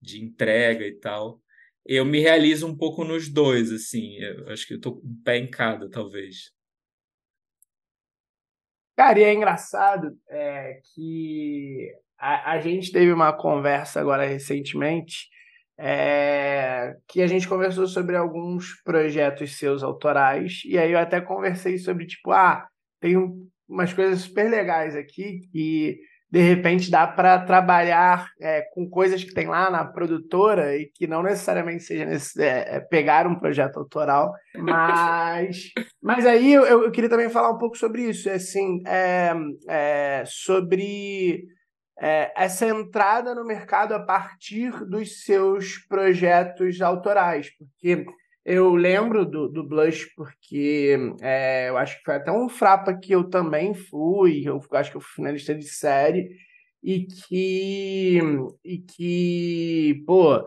[0.00, 1.40] de entrega e tal.
[1.84, 4.16] Eu me realizo um pouco nos dois, assim.
[4.18, 6.52] Eu acho que eu tô com um pé em cada, talvez.
[8.96, 15.28] Cara, e é engraçado é, que a, a gente teve uma conversa agora recentemente
[15.78, 21.78] é, que a gente conversou sobre alguns projetos seus autorais, e aí eu até conversei
[21.78, 22.68] sobre, tipo, ah,
[23.00, 25.98] tem um, umas coisas super legais aqui que
[26.30, 31.06] de repente dá para trabalhar é, com coisas que tem lá na produtora e que
[31.06, 35.70] não necessariamente seja nesse, é, é pegar um projeto autoral, mas,
[36.02, 39.34] mas aí eu, eu queria também falar um pouco sobre isso, assim, é,
[39.68, 41.44] é, sobre
[42.00, 48.06] é, essa entrada no mercado a partir dos seus projetos autorais, porque
[48.44, 53.12] eu lembro do, do Blush porque é, eu acho que foi até um frapa que
[53.12, 56.28] eu também fui, eu acho que eu fui finalista de série,
[56.82, 58.20] e que,
[58.64, 60.44] e que pô,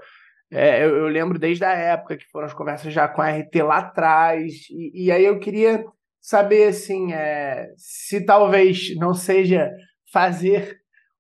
[0.52, 3.62] é, eu, eu, lembro desde a época que foram as conversas já com a RT
[3.64, 5.86] lá atrás, e, e aí eu queria
[6.22, 9.72] saber assim, é, se talvez não seja
[10.12, 10.78] fazer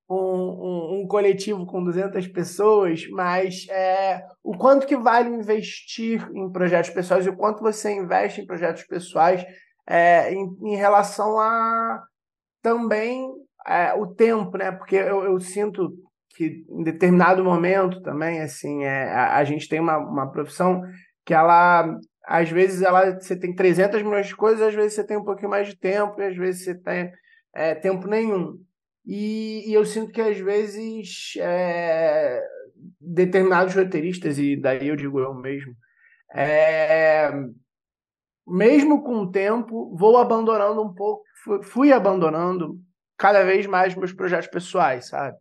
[0.09, 6.51] um, um, um, coletivo com 200 pessoas, mas é, o quanto que vale investir em
[6.51, 9.45] projetos pessoais e o quanto você investe em projetos pessoais
[9.87, 12.03] é, em, em, relação a
[12.61, 13.27] também
[13.67, 14.71] é, o tempo, né?
[14.71, 15.91] Porque eu, eu, sinto
[16.35, 20.81] que em determinado momento também, assim, é, a, a gente tem uma, uma profissão
[21.25, 21.97] que ela
[22.27, 25.49] às vezes ela você tem 300 milhões de coisas, às vezes você tem um pouquinho
[25.49, 27.11] mais de tempo e às vezes você tem
[27.53, 28.57] é, tempo nenhum.
[29.05, 32.41] E, e, eu sinto que às vezes é,
[32.99, 35.75] determinados roteiristas, e daí eu digo eu mesmo,
[36.33, 37.31] é,
[38.47, 41.23] mesmo com o tempo, vou abandonando um pouco,
[41.63, 42.79] fui abandonando
[43.17, 45.37] cada vez mais meus projetos pessoais, sabe?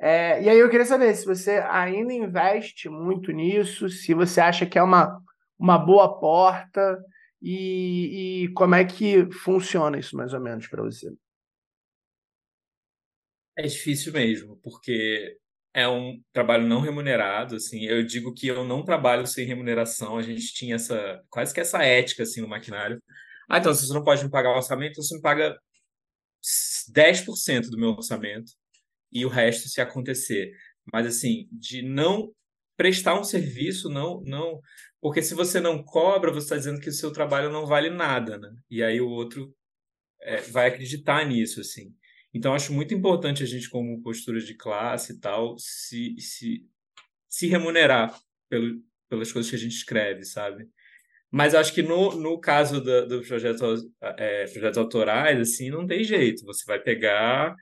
[0.00, 4.66] É, e aí eu queria saber se você ainda investe muito nisso, se você acha
[4.66, 5.20] que é uma,
[5.58, 6.98] uma boa porta
[7.40, 11.08] e, e como é que funciona isso mais ou menos para você.
[13.56, 15.36] É difícil mesmo, porque
[15.74, 17.84] é um trabalho não remunerado, assim.
[17.84, 20.16] Eu digo que eu não trabalho sem remuneração.
[20.18, 23.02] A gente tinha essa quase que essa ética assim no maquinário.
[23.48, 25.56] Ah, então se você não pode me pagar o orçamento, você me paga
[26.92, 28.52] 10% do meu orçamento
[29.12, 30.52] e o resto se acontecer.
[30.92, 32.32] Mas assim, de não
[32.76, 34.60] prestar um serviço, não, não,
[35.00, 38.38] porque se você não cobra, você está dizendo que o seu trabalho não vale nada,
[38.38, 38.50] né?
[38.70, 39.54] E aí o outro
[40.22, 41.94] é, vai acreditar nisso, assim.
[42.34, 46.66] Então, acho muito importante a gente, como postura de classe e tal, se, se,
[47.28, 48.18] se remunerar
[48.48, 50.66] pelo, pelas coisas que a gente escreve, sabe?
[51.30, 53.82] Mas acho que no, no caso dos do projetos,
[54.18, 56.44] é, projetos autorais, assim, não tem jeito.
[56.44, 57.54] Você vai pegar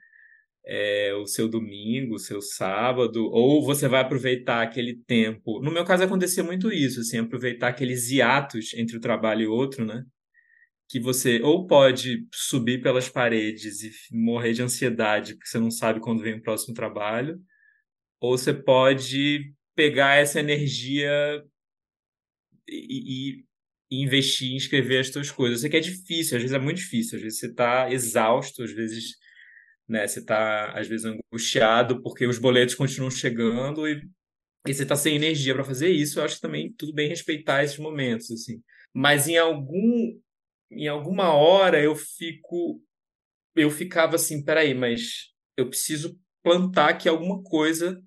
[0.65, 5.61] é, o seu domingo, o seu sábado, ou você vai aproveitar aquele tempo.
[5.61, 9.85] No meu caso, acontecia muito isso, assim, aproveitar aqueles hiatos entre o trabalho e outro,
[9.85, 10.03] né?
[10.91, 16.01] Que você ou pode subir pelas paredes e morrer de ansiedade porque você não sabe
[16.01, 17.41] quando vem o próximo trabalho,
[18.19, 21.41] ou você pode pegar essa energia
[22.67, 23.39] e,
[23.89, 25.59] e, investir em escrever as suas coisas.
[25.59, 28.61] Eu sei que é difícil, às vezes é muito difícil, às vezes você está exausto,
[28.61, 29.15] às vezes
[29.87, 34.05] né, você está às vezes angustiado porque os boletos continuam chegando e,
[34.67, 36.19] e você está sem energia para fazer isso.
[36.19, 38.61] Eu acho que também tudo bem respeitar esses momentos assim.
[38.93, 40.19] Mas em algum
[40.71, 42.81] em alguma hora eu fico
[43.55, 48.01] eu ficava assim, peraí, mas eu preciso plantar aqui alguma coisa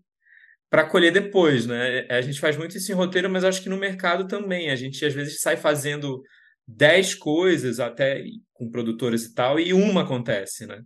[0.70, 2.06] para colher depois, né?
[2.10, 4.70] A gente faz muito isso em roteiro, mas acho que no mercado também.
[4.70, 6.22] A gente às vezes sai fazendo
[6.66, 10.82] dez coisas, até com produtoras e tal, e uma acontece, né?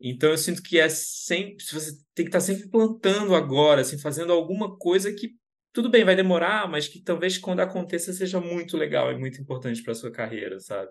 [0.00, 1.62] Então eu sinto que é sempre.
[1.62, 5.34] Você tem que estar tá sempre plantando agora, assim, fazendo alguma coisa que
[5.72, 9.82] tudo bem, vai demorar, mas que talvez quando aconteça seja muito legal e muito importante
[9.82, 10.90] para sua carreira, sabe?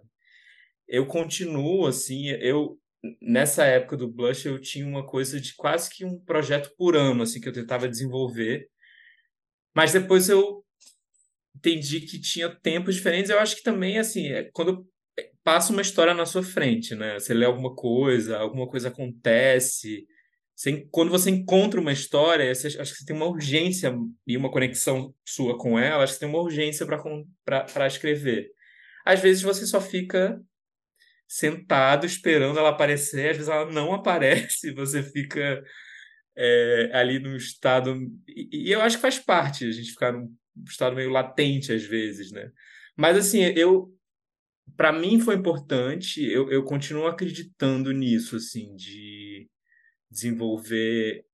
[0.88, 2.80] Eu continuo assim, eu
[3.22, 7.24] nessa época do Blush eu tinha uma coisa de quase que um projeto por ano
[7.24, 8.68] assim que eu tentava desenvolver.
[9.76, 10.64] Mas depois eu
[11.56, 13.30] entendi que tinha tempos diferentes.
[13.30, 14.88] Eu acho que também assim, é, quando
[15.44, 17.20] passa uma história na sua frente, né?
[17.20, 20.06] Você lê alguma coisa, alguma coisa acontece,
[20.60, 23.96] você, quando você encontra uma história, você, acho que você tem uma urgência
[24.28, 28.52] e uma conexão sua com ela, acho que você tem uma urgência para escrever.
[29.06, 30.38] Às vezes você só fica
[31.26, 35.64] sentado esperando ela aparecer, às vezes ela não aparece, você fica
[36.36, 37.96] é, ali num estado.
[38.28, 40.30] E, e, eu acho que faz parte a gente ficar num
[40.68, 42.52] estado meio latente às vezes, né?
[42.98, 43.96] Mas assim, eu.
[44.76, 49.50] Para mim foi importante, eu, eu continuo acreditando nisso, assim, de
[50.10, 51.26] desenvolver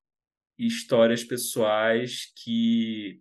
[0.58, 3.20] histórias pessoais que,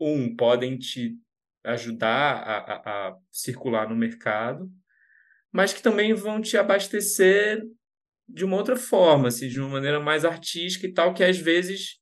[0.00, 1.16] um, podem te
[1.64, 4.70] ajudar a, a, a, circular no mercado,
[5.50, 7.62] mas que também vão te abastecer
[8.28, 12.00] de uma outra forma, assim, de uma maneira mais artística e tal, que às vezes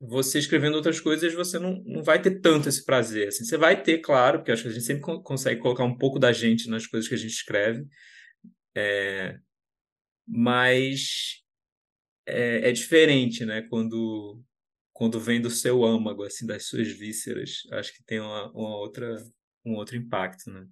[0.00, 3.28] você escrevendo outras coisas você não, não vai ter tanto esse prazer.
[3.28, 6.18] Assim, você vai ter, claro, porque acho que a gente sempre consegue colocar um pouco
[6.18, 7.86] da gente nas coisas que a gente escreve,
[8.76, 9.38] é,
[10.26, 11.43] mas
[12.26, 13.62] é, é diferente, né?
[13.62, 14.42] Quando
[14.92, 19.16] quando vem do seu âmago, assim, das suas vísceras, acho que tem uma, uma outra
[19.64, 20.66] um outro impacto, né?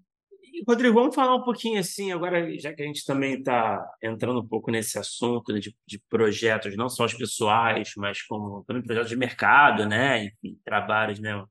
[0.68, 4.46] Rodrigo, vamos falar um pouquinho assim, agora, já que a gente também está entrando um
[4.46, 9.16] pouco nesse assunto de, de, projetos, não só os pessoais, mas como também projetos de
[9.16, 10.24] mercado, né?
[10.26, 11.44] Enfim, trabalhos, né?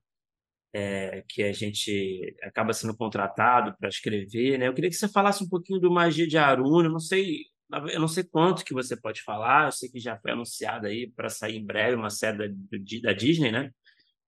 [0.74, 4.68] É, que a gente acaba sendo contratado para escrever, né?
[4.68, 7.40] Eu queria que você falasse um pouquinho do Magia de Aruna, não sei,
[7.88, 11.10] eu não sei quanto que você pode falar, eu sei que já foi anunciada aí
[11.10, 12.46] para sair em breve uma série da,
[13.02, 13.70] da Disney, né?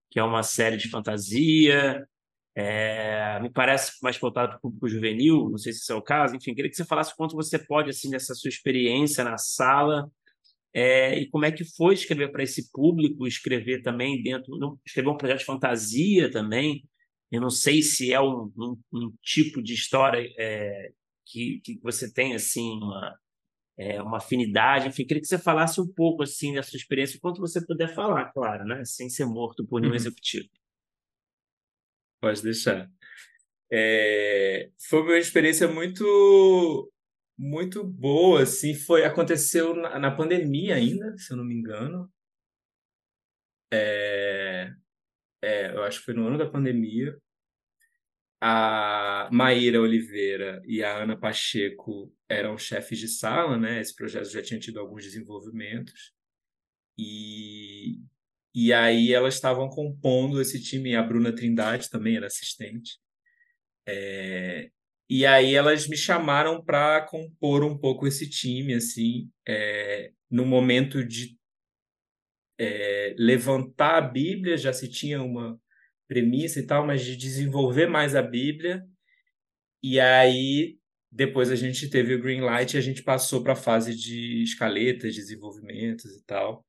[0.09, 2.07] Que é uma série de fantasia,
[2.55, 6.01] é, me parece mais voltado para o público juvenil, não sei se esse é o
[6.01, 6.35] caso.
[6.35, 10.09] Enfim, queria que você falasse quanto você pode, assim, dessa sua experiência na sala
[10.73, 15.17] é, e como é que foi escrever para esse público, escrever também dentro, escrever um
[15.17, 16.83] projeto de fantasia também.
[17.31, 20.91] Eu não sei se é um, um, um tipo de história é,
[21.25, 23.17] que, que você tem, assim, uma,
[23.77, 24.87] é, uma afinidade.
[24.87, 28.31] Enfim, queria que você falasse um pouco, assim, da sua experiência, quanto você puder falar,
[28.31, 28.83] claro, né?
[28.85, 29.97] Sem ser morto por nenhum uhum.
[29.97, 30.49] executivo.
[32.21, 32.89] Pode deixar.
[33.71, 36.91] É, foi uma experiência muito
[37.37, 42.09] muito boa, assim, foi aconteceu na, na pandemia ainda, se eu não me engano.
[43.73, 44.73] É,
[45.43, 47.17] é, eu acho que foi no ano da pandemia.
[48.47, 53.81] A Maíra Oliveira e a Ana Pacheco eram chefes de sala, né?
[53.81, 56.13] Esse projeto já tinha tido alguns desenvolvimentos.
[56.95, 57.99] E,
[58.53, 62.99] e aí elas estavam compondo esse time, a Bruna Trindade também era assistente.
[63.87, 64.69] É,
[65.09, 71.03] e aí elas me chamaram para compor um pouco esse time, assim, é, no momento
[71.03, 71.35] de
[72.59, 75.59] é, levantar a Bíblia, já se tinha uma
[76.07, 78.83] premissa e tal, mas de desenvolver mais a Bíblia.
[79.83, 80.77] E aí
[81.15, 84.43] depois a gente teve o green light e a gente passou para a fase de
[84.43, 86.65] escaletas, desenvolvimentos e tal.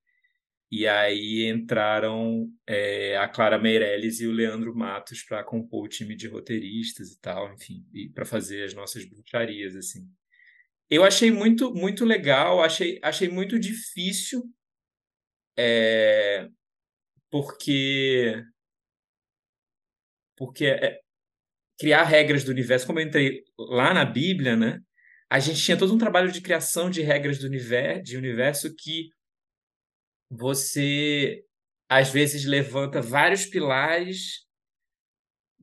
[0.70, 6.14] E aí entraram é, a Clara Meirelles e o Leandro Matos para compor o time
[6.14, 7.84] de roteiristas e tal, enfim,
[8.14, 10.08] para fazer as nossas bruxarias, assim.
[10.88, 14.44] Eu achei muito, muito legal, achei, achei muito difícil,
[15.58, 16.48] é,
[17.28, 18.44] porque
[20.36, 21.00] porque é,
[21.78, 24.80] criar regras do universo, como eu entrei lá na Bíblia, né?
[25.28, 29.10] A gente tinha todo um trabalho de criação de regras do universo, de universo que
[30.30, 31.44] você
[31.88, 34.46] às vezes levanta vários pilares,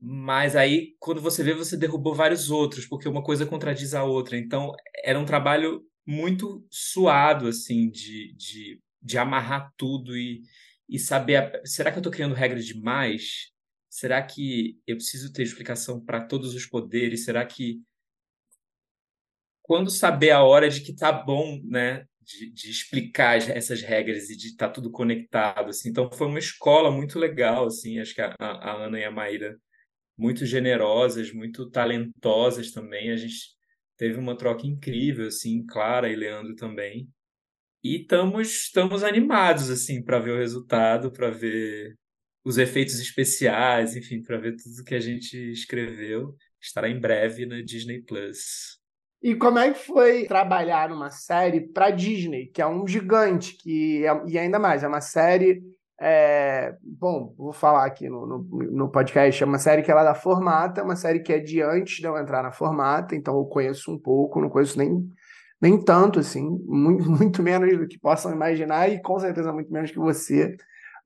[0.00, 4.36] mas aí quando você vê, você derrubou vários outros, porque uma coisa contradiz a outra.
[4.36, 4.72] Então
[5.02, 10.42] era um trabalho muito suado, assim, de, de, de amarrar tudo e,
[10.88, 13.53] e saber: será que eu estou criando regras demais?
[13.94, 17.24] Será que eu preciso ter explicação para todos os poderes?
[17.24, 17.80] Será que
[19.62, 22.04] quando saber a hora de que tá bom, né?
[22.20, 25.90] de, de explicar essas regras e de estar tá tudo conectado, assim.
[25.90, 28.00] Então foi uma escola muito legal, assim.
[28.00, 29.56] Acho que a, a Ana e a Maíra
[30.18, 33.12] muito generosas, muito talentosas também.
[33.12, 33.36] A gente
[33.96, 37.08] teve uma troca incrível, assim, Clara e Leandro também.
[37.80, 41.94] E estamos estamos animados assim para ver o resultado, para ver
[42.44, 46.34] os efeitos especiais, enfim, para ver tudo que a gente escreveu.
[46.60, 48.78] Estará em breve na Disney Plus.
[49.22, 54.04] E como é que foi trabalhar numa série para Disney, que é um gigante, que
[54.06, 55.62] é, e ainda mais, é uma série.
[55.98, 58.38] É, bom, vou falar aqui no, no,
[58.70, 61.62] no, podcast, é uma série que ela é da Formata, uma série que é de
[61.62, 65.08] antes de eu entrar na Formata, então eu conheço um pouco, não conheço nem,
[65.62, 69.90] nem tanto, assim, muito, muito menos do que possam imaginar, e com certeza muito menos
[69.90, 70.54] que você.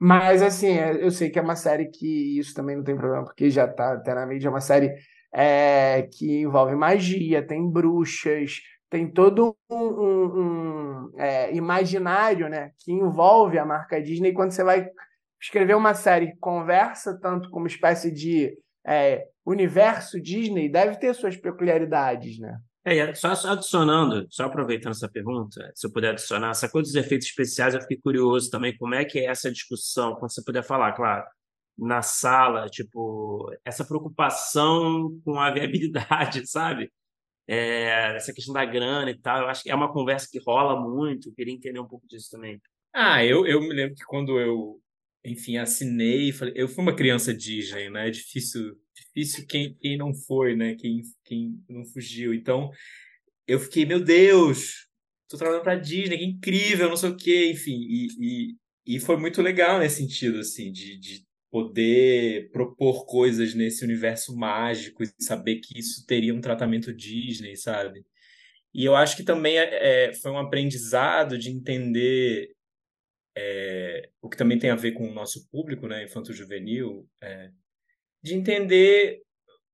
[0.00, 3.24] Mas, assim, é, eu sei que é uma série que isso também não tem problema,
[3.24, 4.94] porque já está até na mídia, é uma série
[5.32, 12.92] é, que envolve magia, tem bruxas, tem todo um, um, um é, imaginário né, que
[12.92, 14.32] envolve a marca Disney.
[14.32, 14.88] Quando você vai
[15.40, 18.56] escrever uma série que conversa tanto como espécie de
[18.86, 22.56] é, universo Disney, deve ter suas peculiaridades, né?
[22.97, 27.28] É, só adicionando, só aproveitando essa pergunta, se eu puder adicionar, essa coisa dos efeitos
[27.28, 30.93] especiais, eu fiquei curioso também, como é que é essa discussão, quando você puder falar,
[30.93, 31.24] claro,
[31.77, 36.90] na sala, tipo, essa preocupação com a viabilidade, sabe?
[37.47, 40.78] É, essa questão da grana e tal, eu acho que é uma conversa que rola
[40.81, 42.60] muito, eu queria entender um pouco disso também.
[42.93, 44.81] Ah, eu, eu me lembro que quando eu,
[45.24, 48.09] enfim, assinei, falei, eu fui uma criança Disney, né?
[48.09, 50.74] É difícil, difícil quem, quem não foi, né?
[50.74, 52.34] Quem, quem não fugiu.
[52.34, 52.70] Então,
[53.46, 54.86] eu fiquei, meu Deus,
[55.28, 59.16] tô trabalhando pra Disney, que incrível, não sei o quê, enfim, e, e, e foi
[59.16, 65.56] muito legal nesse sentido, assim, de, de poder propor coisas nesse universo mágico e saber
[65.56, 68.04] que isso teria um tratamento Disney, sabe?
[68.74, 72.50] E eu acho que também é, é foi um aprendizado de entender
[73.36, 77.50] é, o que também tem a ver com o nosso público, né, infanto-juvenil, é,
[78.23, 79.20] de entender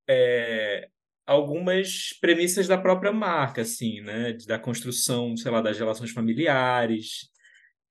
[0.08, 0.88] é,
[1.26, 7.30] algumas premissas da própria marca, assim, né, da construção, sei lá, das relações familiares.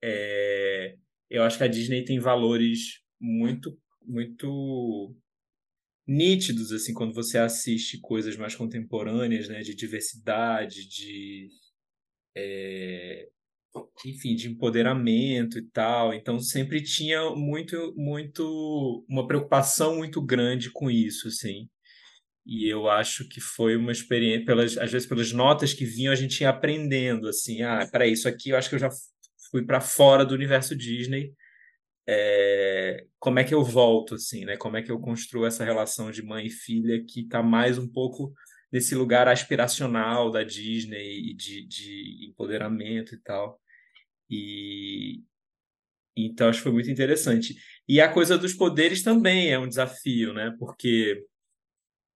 [0.04, 0.96] É,
[1.30, 5.16] eu acho que a Disney tem valores muito, muito
[6.06, 11.50] nítidos, assim, quando você assiste coisas mais contemporâneas, né, de diversidade, de
[12.36, 13.30] é,
[14.06, 16.14] enfim, de empoderamento e tal.
[16.14, 21.70] Então sempre tinha muito, muito, uma preocupação muito grande com isso, assim.
[22.46, 26.16] E eu acho que foi uma experiência, pelas, às vezes pelas notas que vinham, a
[26.16, 28.90] gente ia aprendendo, assim, ah, para isso aqui eu acho que eu já
[29.50, 31.34] fui para fora do universo Disney.
[32.06, 34.58] É, como é que eu volto, assim, né?
[34.58, 37.88] Como é que eu construo essa relação de mãe e filha que está mais um
[37.88, 38.34] pouco
[38.74, 43.62] nesse lugar aspiracional da Disney e de, de empoderamento e tal.
[44.34, 45.24] E
[46.16, 47.56] então acho que foi muito interessante.
[47.88, 50.56] E a coisa dos poderes também é um desafio, né?
[50.60, 51.26] Porque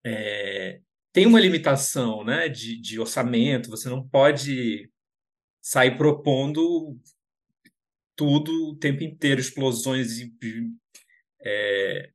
[0.06, 0.80] é,
[1.12, 2.48] tem uma limitação, né?
[2.48, 3.70] De, de orçamento.
[3.70, 4.90] Você não pode
[5.62, 6.98] sair propondo
[8.16, 10.34] tudo o tempo inteiro, explosões e
[11.42, 12.12] é,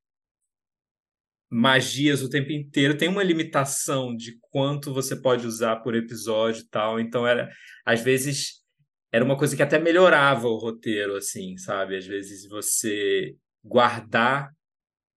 [1.50, 2.96] magias o tempo inteiro.
[2.96, 6.98] Tem uma limitação de quanto você pode usar por episódio e tal.
[6.98, 7.50] Então era
[7.84, 8.61] às vezes
[9.12, 11.96] era uma coisa que até melhorava o roteiro, assim, sabe?
[11.96, 14.50] Às vezes você guardar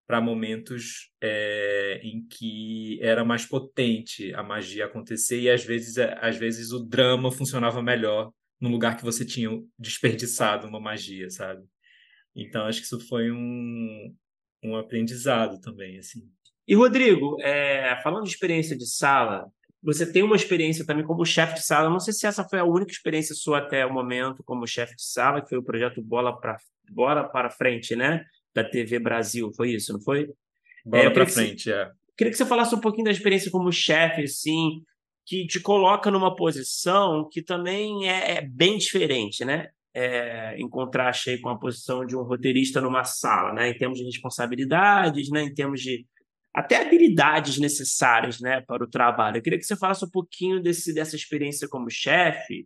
[0.05, 6.15] para momentos é, em que era mais potente a magia acontecer e às vezes, é,
[6.21, 9.49] às vezes o drama funcionava melhor no lugar que você tinha
[9.79, 11.63] desperdiçado uma magia, sabe?
[12.35, 14.13] Então acho que isso foi um,
[14.63, 16.21] um aprendizado também, assim.
[16.67, 19.47] E Rodrigo, é, falando de experiência de sala,
[19.85, 21.91] você tem uma experiência também como chefe de sala.
[21.91, 25.03] Não sei se essa foi a única experiência sua até o momento como chefe de
[25.03, 26.57] sala, que foi o projeto Bola para
[26.89, 28.25] Bola para Frente, né?
[28.53, 29.51] Da TV Brasil.
[29.55, 30.27] Foi isso, não foi?
[30.83, 31.91] Bola é, para frente, você, é.
[32.17, 34.81] Queria que você falasse um pouquinho da experiência como chefe, assim,
[35.23, 39.69] que te coloca numa posição que também é, é bem diferente, né?
[39.93, 43.69] É, em contraste com a posição de um roteirista numa sala, né?
[43.69, 45.43] Em termos de responsabilidades, né?
[45.43, 46.05] Em termos de
[46.55, 49.37] até habilidades necessárias né, para o trabalho.
[49.37, 52.65] Eu queria que você falasse um pouquinho desse, dessa experiência como chefe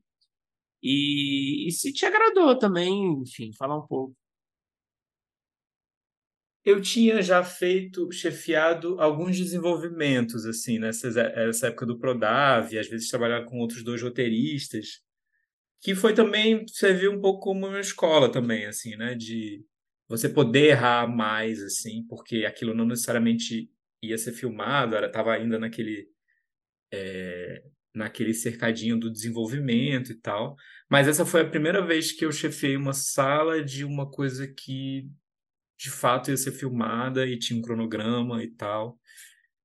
[0.82, 4.16] e, e se te agradou também, enfim, falar um pouco.
[6.64, 13.10] Eu tinha já feito, chefiado alguns desenvolvimentos, assim, nessa, nessa época do Prodav, às vezes
[13.10, 15.02] trabalhar com outros dois roteiristas,
[15.82, 19.66] que foi também, serviu um pouco como uma escola também, assim, né, de
[20.08, 26.08] você poder errar mais, assim, porque aquilo não necessariamente ia ser filmado, estava ainda naquele
[26.92, 27.64] é,
[27.94, 30.56] naquele cercadinho do desenvolvimento e tal.
[30.90, 35.10] Mas essa foi a primeira vez que eu chefei uma sala de uma coisa que
[35.78, 39.00] de fato ia ser filmada e tinha um cronograma e tal.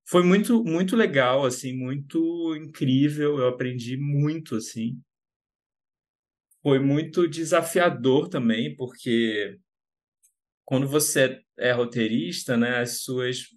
[0.06, 3.38] Foi muito muito legal, assim, muito incrível.
[3.38, 5.00] Eu aprendi muito, assim.
[6.62, 9.58] Foi muito desafiador também, porque
[10.64, 13.48] quando você é roteirista, né, as suas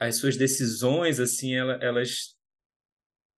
[0.00, 2.34] as suas decisões, assim, elas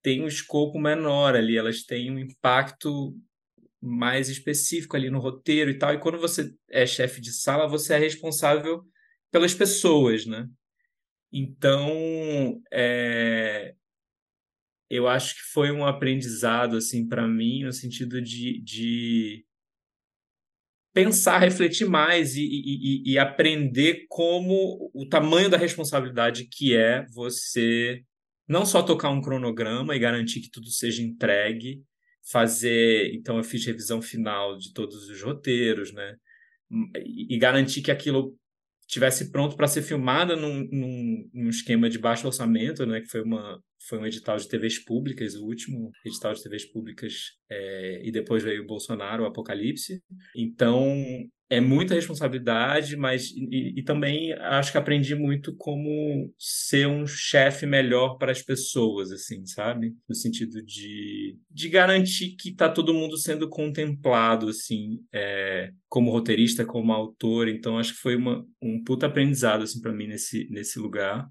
[0.03, 3.17] têm um escopo menor ali, elas têm um impacto
[3.81, 5.95] mais específico ali no roteiro e tal.
[5.95, 8.85] E quando você é chefe de sala, você é responsável
[9.31, 10.47] pelas pessoas, né?
[11.33, 13.75] Então, é...
[14.91, 19.47] eu acho que foi um aprendizado assim para mim no sentido de, de
[21.05, 28.03] pensar, refletir mais e, e, e, aprender como o tamanho da responsabilidade que é você
[28.47, 31.83] não só tocar um cronograma e garantir que tudo seja entregue,
[32.31, 36.17] fazer, então eu fiz revisão final de todos os roteiros, né?
[37.05, 38.37] E, garantir que aquilo
[38.91, 43.01] tivesse pronto para ser filmada num, num, num, esquema de baixo orçamento, né?
[43.01, 43.59] Que foi uma
[43.89, 47.13] foi um edital de TVs públicas, o último edital de TVs públicas,
[47.51, 50.03] é, e depois veio o Bolsonaro, o Apocalipse.
[50.37, 50.85] Então,
[51.51, 57.67] é muita responsabilidade, mas e, e, também acho que aprendi muito como ser um chefe
[57.67, 59.93] melhor para as pessoas, assim, sabe?
[60.09, 66.65] No sentido de, de garantir que está todo mundo sendo contemplado, assim, é, como roteirista,
[66.65, 67.49] como autor.
[67.49, 71.29] Então, acho que foi uma, um puta aprendizado, assim, para mim nesse, nesse lugar.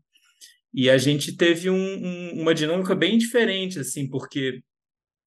[0.73, 4.61] E a gente teve um, um, uma dinâmica bem diferente, assim, porque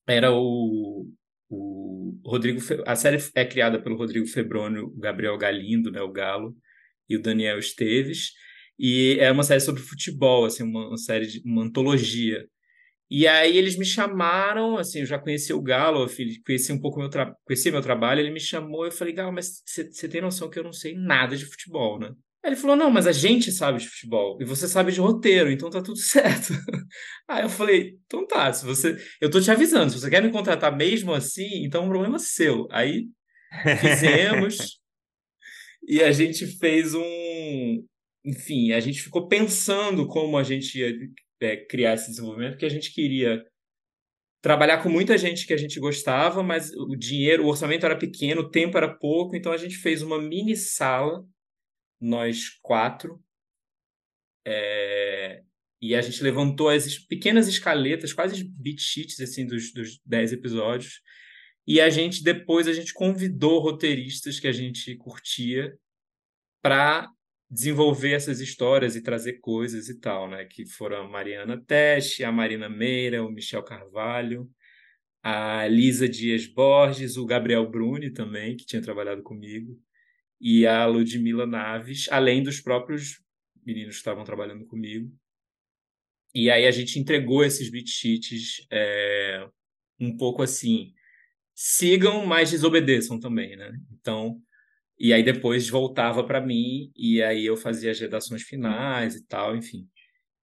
[0.06, 1.08] era o,
[1.52, 2.60] o Rodrigo.
[2.86, 6.56] A série é criada pelo Rodrigo Febrônio, o Gabriel Galindo, né, o Galo,
[7.08, 8.32] e o Daniel Esteves.
[8.78, 12.46] E é uma série sobre futebol, assim, uma, uma série de uma antologia.
[13.10, 16.08] E aí eles me chamaram, assim, eu já conhecia o Galo,
[16.46, 17.36] conhecia um pouco meu, tra...
[17.44, 20.64] conhecia meu trabalho, ele me chamou, eu falei, Galo, mas você tem noção que eu
[20.64, 22.14] não sei nada de futebol, né?
[22.44, 25.70] Ele falou, não, mas a gente sabe de futebol, e você sabe de roteiro, então
[25.70, 26.52] tá tudo certo.
[27.28, 28.96] Aí eu falei, então tá, se você...
[29.20, 32.18] Eu tô te avisando, se você quer me contratar mesmo assim, então é um problema
[32.18, 32.66] seu.
[32.70, 33.06] Aí
[33.80, 34.80] fizemos,
[35.86, 37.84] e a gente fez um...
[38.24, 40.92] Enfim, a gente ficou pensando como a gente ia
[41.40, 43.44] é, criar esse desenvolvimento, porque a gente queria
[44.40, 48.42] trabalhar com muita gente que a gente gostava, mas o dinheiro, o orçamento era pequeno,
[48.42, 51.24] o tempo era pouco, então a gente fez uma mini sala,
[52.02, 53.22] nós quatro,
[54.44, 55.42] é,
[55.80, 61.00] e a gente levantou as pequenas escaletas, quase beat sheets assim, dos, dos dez episódios,
[61.66, 65.76] e a gente depois a gente convidou roteiristas que a gente curtia
[66.60, 67.08] para
[67.48, 70.44] desenvolver essas histórias e trazer coisas e tal, né?
[70.46, 74.50] Que foram a Mariana Teste, a Marina Meira, o Michel Carvalho,
[75.22, 79.78] a Lisa Dias Borges, o Gabriel Bruni também, que tinha trabalhado comigo,
[80.42, 83.22] e a Ludmila Naves, além dos próprios
[83.64, 85.16] meninos que estavam trabalhando comigo.
[86.34, 89.48] E aí a gente entregou esses beat sheets é,
[90.00, 90.92] um pouco assim,
[91.54, 93.72] sigam, mas desobedeçam também, né?
[93.92, 94.42] Então,
[94.98, 99.56] e aí depois voltava para mim e aí eu fazia as redações finais e tal,
[99.56, 99.88] enfim.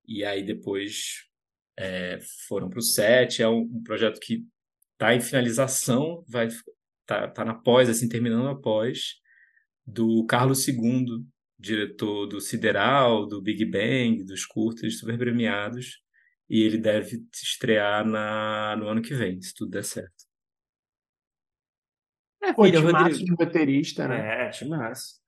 [0.07, 1.25] E aí depois
[1.77, 3.41] é, foram para o set.
[3.41, 4.45] É um, um, projeto que
[4.93, 6.47] está em finalização, vai
[7.05, 9.19] tá, tá na pós, assim, terminando a pós,
[9.91, 11.25] do Carlos II,
[11.57, 16.01] diretor do Sideral, do Big Bang, dos curtas super premiados.
[16.49, 20.29] E ele deve estrear na, no ano que vem, se tudo der certo.
[22.41, 23.25] É, Pô, filha, Rodrigo.
[23.25, 24.47] de roteirista, né?
[24.47, 25.19] É, timaço.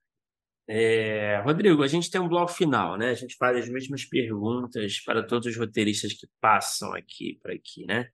[0.66, 3.10] É, Rodrigo, a gente tem um bloco final, né?
[3.10, 7.84] A gente faz as mesmas perguntas para todos os roteiristas que passam aqui para aqui,
[7.86, 8.08] né?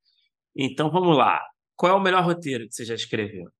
[0.56, 1.40] Então vamos lá.
[1.76, 3.50] Qual é o melhor roteiro que você já escreveu?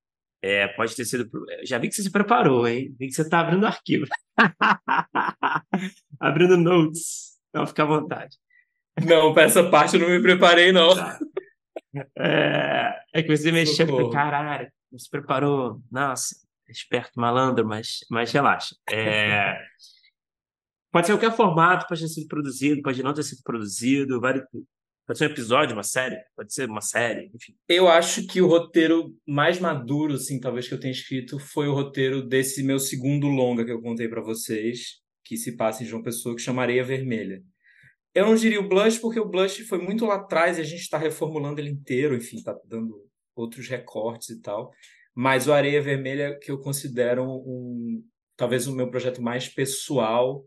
[0.43, 1.29] É, pode ter sido.
[1.65, 2.95] Já vi que você se preparou, hein?
[2.99, 4.07] Vi que você está abrindo arquivo.
[6.21, 7.39] abrindo notes.
[7.49, 8.37] Então fica à vontade.
[9.05, 10.95] Não, para essa parte eu não me preparei, não.
[10.95, 11.19] Tá.
[12.17, 16.35] É, é que você mexeu com caralho se preparou, nossa,
[16.69, 18.75] esperto, malandro, mas, mas relaxa.
[18.91, 19.59] É,
[20.91, 24.43] pode ser qualquer formato, pode ter sido produzido, pode não ter sido produzido, vale,
[25.09, 27.55] pode ser um episódio, uma série, pode ser uma série, enfim.
[27.67, 31.73] Eu acho que o roteiro mais maduro, assim, talvez que eu tenha escrito, foi o
[31.73, 36.03] roteiro desse meu segundo longa que eu contei para vocês, que se passa em João
[36.03, 37.43] Pessoa, que chama Areia Vermelha.
[38.15, 40.83] Eu não diria o Blush, porque o Blush foi muito lá atrás e a gente
[40.83, 42.95] está reformulando ele inteiro, enfim, está dando
[43.35, 44.71] outros recortes e tal.
[45.15, 48.05] Mas o Areia Vermelha, que eu considero um,
[48.37, 50.45] talvez o meu projeto mais pessoal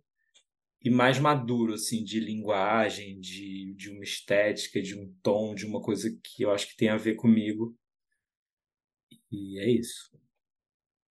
[0.82, 5.82] e mais maduro, assim, de linguagem, de, de uma estética, de um tom, de uma
[5.82, 7.78] coisa que eu acho que tem a ver comigo.
[9.32, 10.12] E é isso.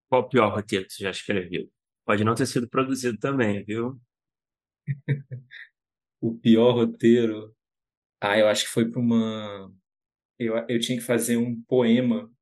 [0.09, 1.71] Qual o pior roteiro que você já escreveu?
[2.05, 4.01] Pode não ter sido produzido também, viu?
[6.21, 7.55] o pior roteiro.
[8.21, 9.73] Ah, eu acho que foi para uma
[10.41, 12.33] eu, eu tinha que fazer um poema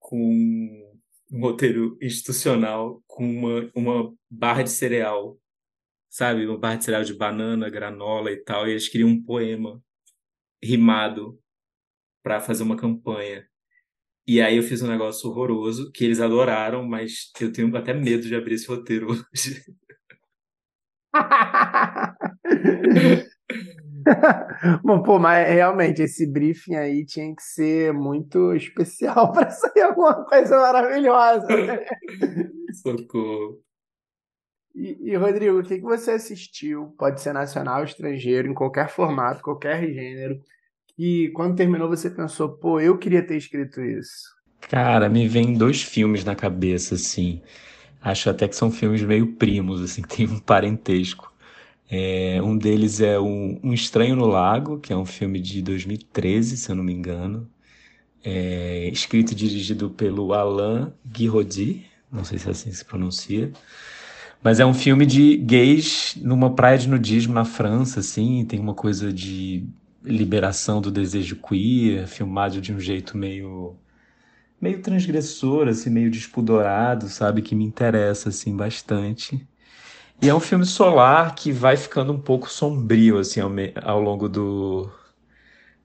[0.00, 0.92] com
[1.30, 5.38] um roteiro institucional, com uma, uma barra de cereal,
[6.12, 6.46] sabe?
[6.46, 8.68] Uma barra de cereal de banana, granola e tal.
[8.68, 9.82] E eles queriam um poema
[10.62, 11.40] rimado
[12.22, 13.46] para fazer uma campanha.
[14.26, 18.28] E aí eu fiz um negócio horroroso que eles adoraram, mas eu tenho até medo
[18.28, 19.64] de abrir esse roteiro hoje.
[24.84, 30.24] Bom, pô, mas realmente esse briefing aí tinha que ser muito especial para sair alguma
[30.26, 31.46] coisa maravilhosa.
[31.48, 31.84] Né?
[32.82, 33.62] Socorro.
[34.74, 36.94] E, e, Rodrigo, o que, que você assistiu?
[36.98, 40.40] Pode ser nacional, estrangeiro, em qualquer formato, qualquer gênero.
[40.98, 44.32] E quando terminou você pensou, pô, eu queria ter escrito isso.
[44.60, 47.42] Cara, me vem dois filmes na cabeça, assim.
[48.00, 51.32] Acho até que são filmes meio primos, assim, que tem um parentesco.
[51.90, 56.56] É, um deles é um, um, Estranho no Lago, que é um filme de 2013,
[56.56, 57.48] se eu não me engano.
[58.24, 63.52] É, escrito e dirigido pelo Alain Guiraudy, não sei se é assim que se pronuncia.
[64.42, 68.74] Mas é um filme de gays numa praia de nudismo na França, assim, tem uma
[68.74, 69.66] coisa de
[70.02, 73.76] liberação do desejo queer, filmado de um jeito meio
[74.60, 79.46] meio transgressor, assim, meio despudorado, sabe, que me interessa assim bastante.
[80.22, 83.72] E é um filme solar que vai ficando um pouco sombrio, assim, ao, me...
[83.82, 84.88] ao longo do,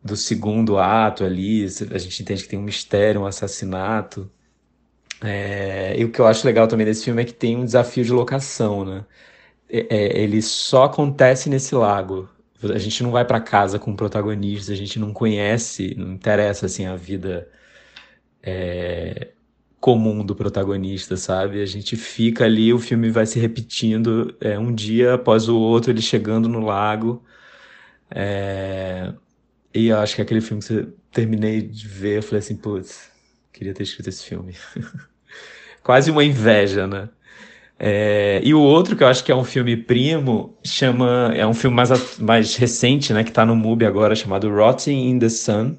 [0.04, 1.66] do segundo ato ali.
[1.66, 4.30] A gente entende que tem um mistério, um assassinato.
[5.23, 5.99] É...
[5.99, 8.11] E o que eu acho legal também desse filme é que tem um desafio de
[8.11, 9.06] locação, né?
[9.69, 12.30] É, é ele só acontece nesse lago.
[12.64, 16.85] A gente não vai para casa com protagonistas, a gente não conhece, não interessa assim
[16.88, 17.49] a vida
[18.44, 19.31] é,
[19.80, 21.61] comum do protagonista, sabe?
[21.61, 25.91] A gente fica ali, o filme vai se repetindo é, um dia após o outro,
[25.91, 27.23] ele chegando no lago.
[28.10, 29.14] É,
[29.73, 33.11] e eu acho que aquele filme que eu terminei de ver, eu falei assim, putz,
[33.58, 34.54] queria ter escrito esse filme.
[35.84, 37.10] Quase uma inveja, né?
[37.80, 41.54] É, e o outro que eu acho que é um filme primo chama é um
[41.54, 45.78] filme mais, mais recente, né, que está no MUBI agora, chamado Rotting in the Sun,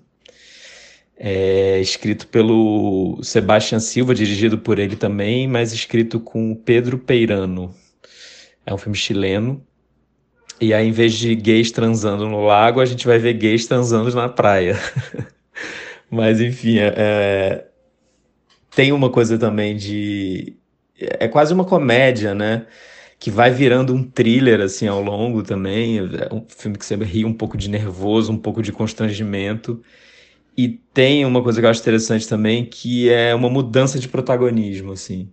[1.18, 7.74] é, escrito pelo Sebastian Silva, dirigido por ele também, mas escrito com Pedro Peirano.
[8.64, 9.64] É um filme chileno.
[10.60, 14.14] E aí, em vez de gays transando no lago, a gente vai ver gays transando
[14.14, 14.78] na praia.
[16.10, 17.67] mas enfim, é, é
[18.78, 20.56] tem uma coisa também de
[20.96, 22.64] é quase uma comédia, né?
[23.18, 25.98] Que vai virando um thriller, assim, ao longo também.
[25.98, 29.82] É um filme que você ri um pouco de nervoso, um pouco de constrangimento.
[30.56, 34.92] E tem uma coisa que eu acho interessante também, que é uma mudança de protagonismo,
[34.92, 35.28] assim,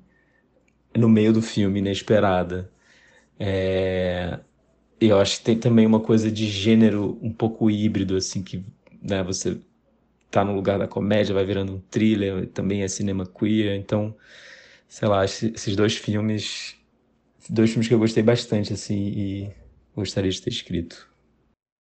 [0.98, 2.72] no meio do filme, inesperada.
[3.40, 4.40] É...
[5.00, 8.66] Eu acho que tem também uma coisa de gênero um pouco híbrido, assim, que
[9.04, 9.60] né, você
[10.30, 14.16] tá no lugar da comédia, vai virando um thriller, também é cinema queer, então
[14.88, 16.78] sei lá, esses dois filmes,
[17.50, 19.52] dois filmes que eu gostei bastante, assim, e
[19.96, 21.10] gostaria de ter escrito.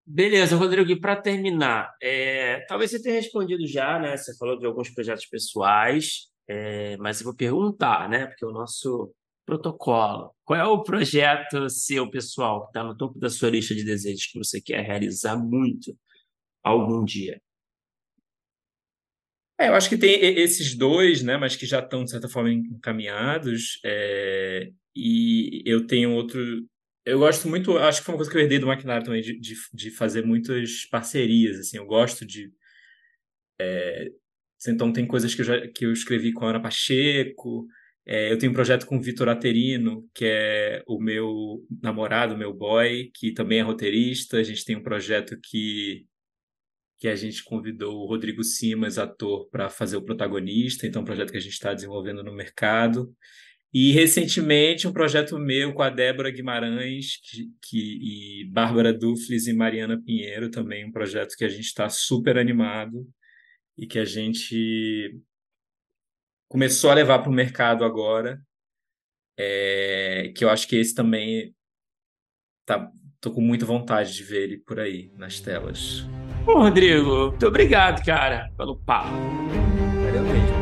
[0.05, 4.15] Beleza, Rodrigo, e para terminar, é, talvez você tenha respondido já, né?
[4.15, 8.27] Você falou de alguns projetos pessoais, é, mas eu vou perguntar, né?
[8.27, 9.11] Porque o nosso
[9.45, 10.31] protocolo.
[10.43, 14.27] Qual é o projeto seu pessoal que está no topo da sua lista de desejos
[14.27, 15.95] que você quer realizar muito
[16.63, 17.41] algum dia?
[19.57, 22.51] É, eu acho que tem esses dois, né, mas que já estão, de certa forma,
[22.51, 23.79] encaminhados.
[23.85, 26.39] É, e eu tenho outro.
[27.05, 29.39] Eu gosto muito, acho que foi uma coisa que eu herdei do maquinário também, de,
[29.39, 31.59] de, de fazer muitas parcerias.
[31.59, 32.51] Assim, eu gosto de.
[33.59, 34.09] É,
[34.67, 37.67] então, tem coisas que eu, já, que eu escrevi com a Ana Pacheco.
[38.05, 42.53] É, eu tenho um projeto com o Vitor Aterino, que é o meu namorado, meu
[42.53, 44.37] boy, que também é roteirista.
[44.37, 46.05] A gente tem um projeto que
[46.97, 51.05] que a gente convidou o Rodrigo Simas, ator, para fazer o protagonista, então é um
[51.05, 53.13] projeto que a gente está desenvolvendo no mercado.
[53.73, 59.53] E recentemente um projeto meu com a Débora Guimarães que, que, e Bárbara Dufles e
[59.53, 63.05] Mariana Pinheiro, também um projeto que a gente está super animado
[63.77, 65.19] e que a gente
[66.47, 68.41] começou a levar para o mercado agora.
[69.37, 71.53] É, que eu acho que esse também
[72.65, 72.89] tá,
[73.19, 76.05] tô com muita vontade de ver ele por aí nas telas.
[76.45, 79.09] Bom, Rodrigo, muito obrigado, cara, pelo papo.
[79.09, 80.55] Valeu mesmo.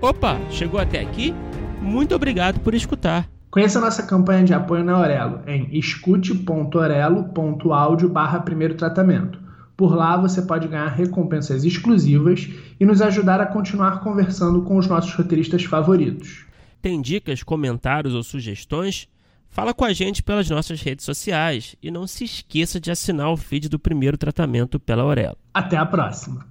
[0.00, 1.32] Opa, chegou até aqui?
[1.80, 3.28] Muito obrigado por escutar.
[3.48, 9.38] Conheça nossa campanha de apoio na Aurelo em escute.orelo.audio barra primeiro tratamento.
[9.76, 12.48] Por lá você pode ganhar recompensas exclusivas
[12.78, 16.44] e nos ajudar a continuar conversando com os nossos roteiristas favoritos.
[16.82, 19.08] Tem dicas, comentários ou sugestões?
[19.50, 23.36] Fala com a gente pelas nossas redes sociais e não se esqueça de assinar o
[23.36, 25.36] feed do primeiro tratamento pela Aurelo.
[25.52, 26.49] Até a próxima!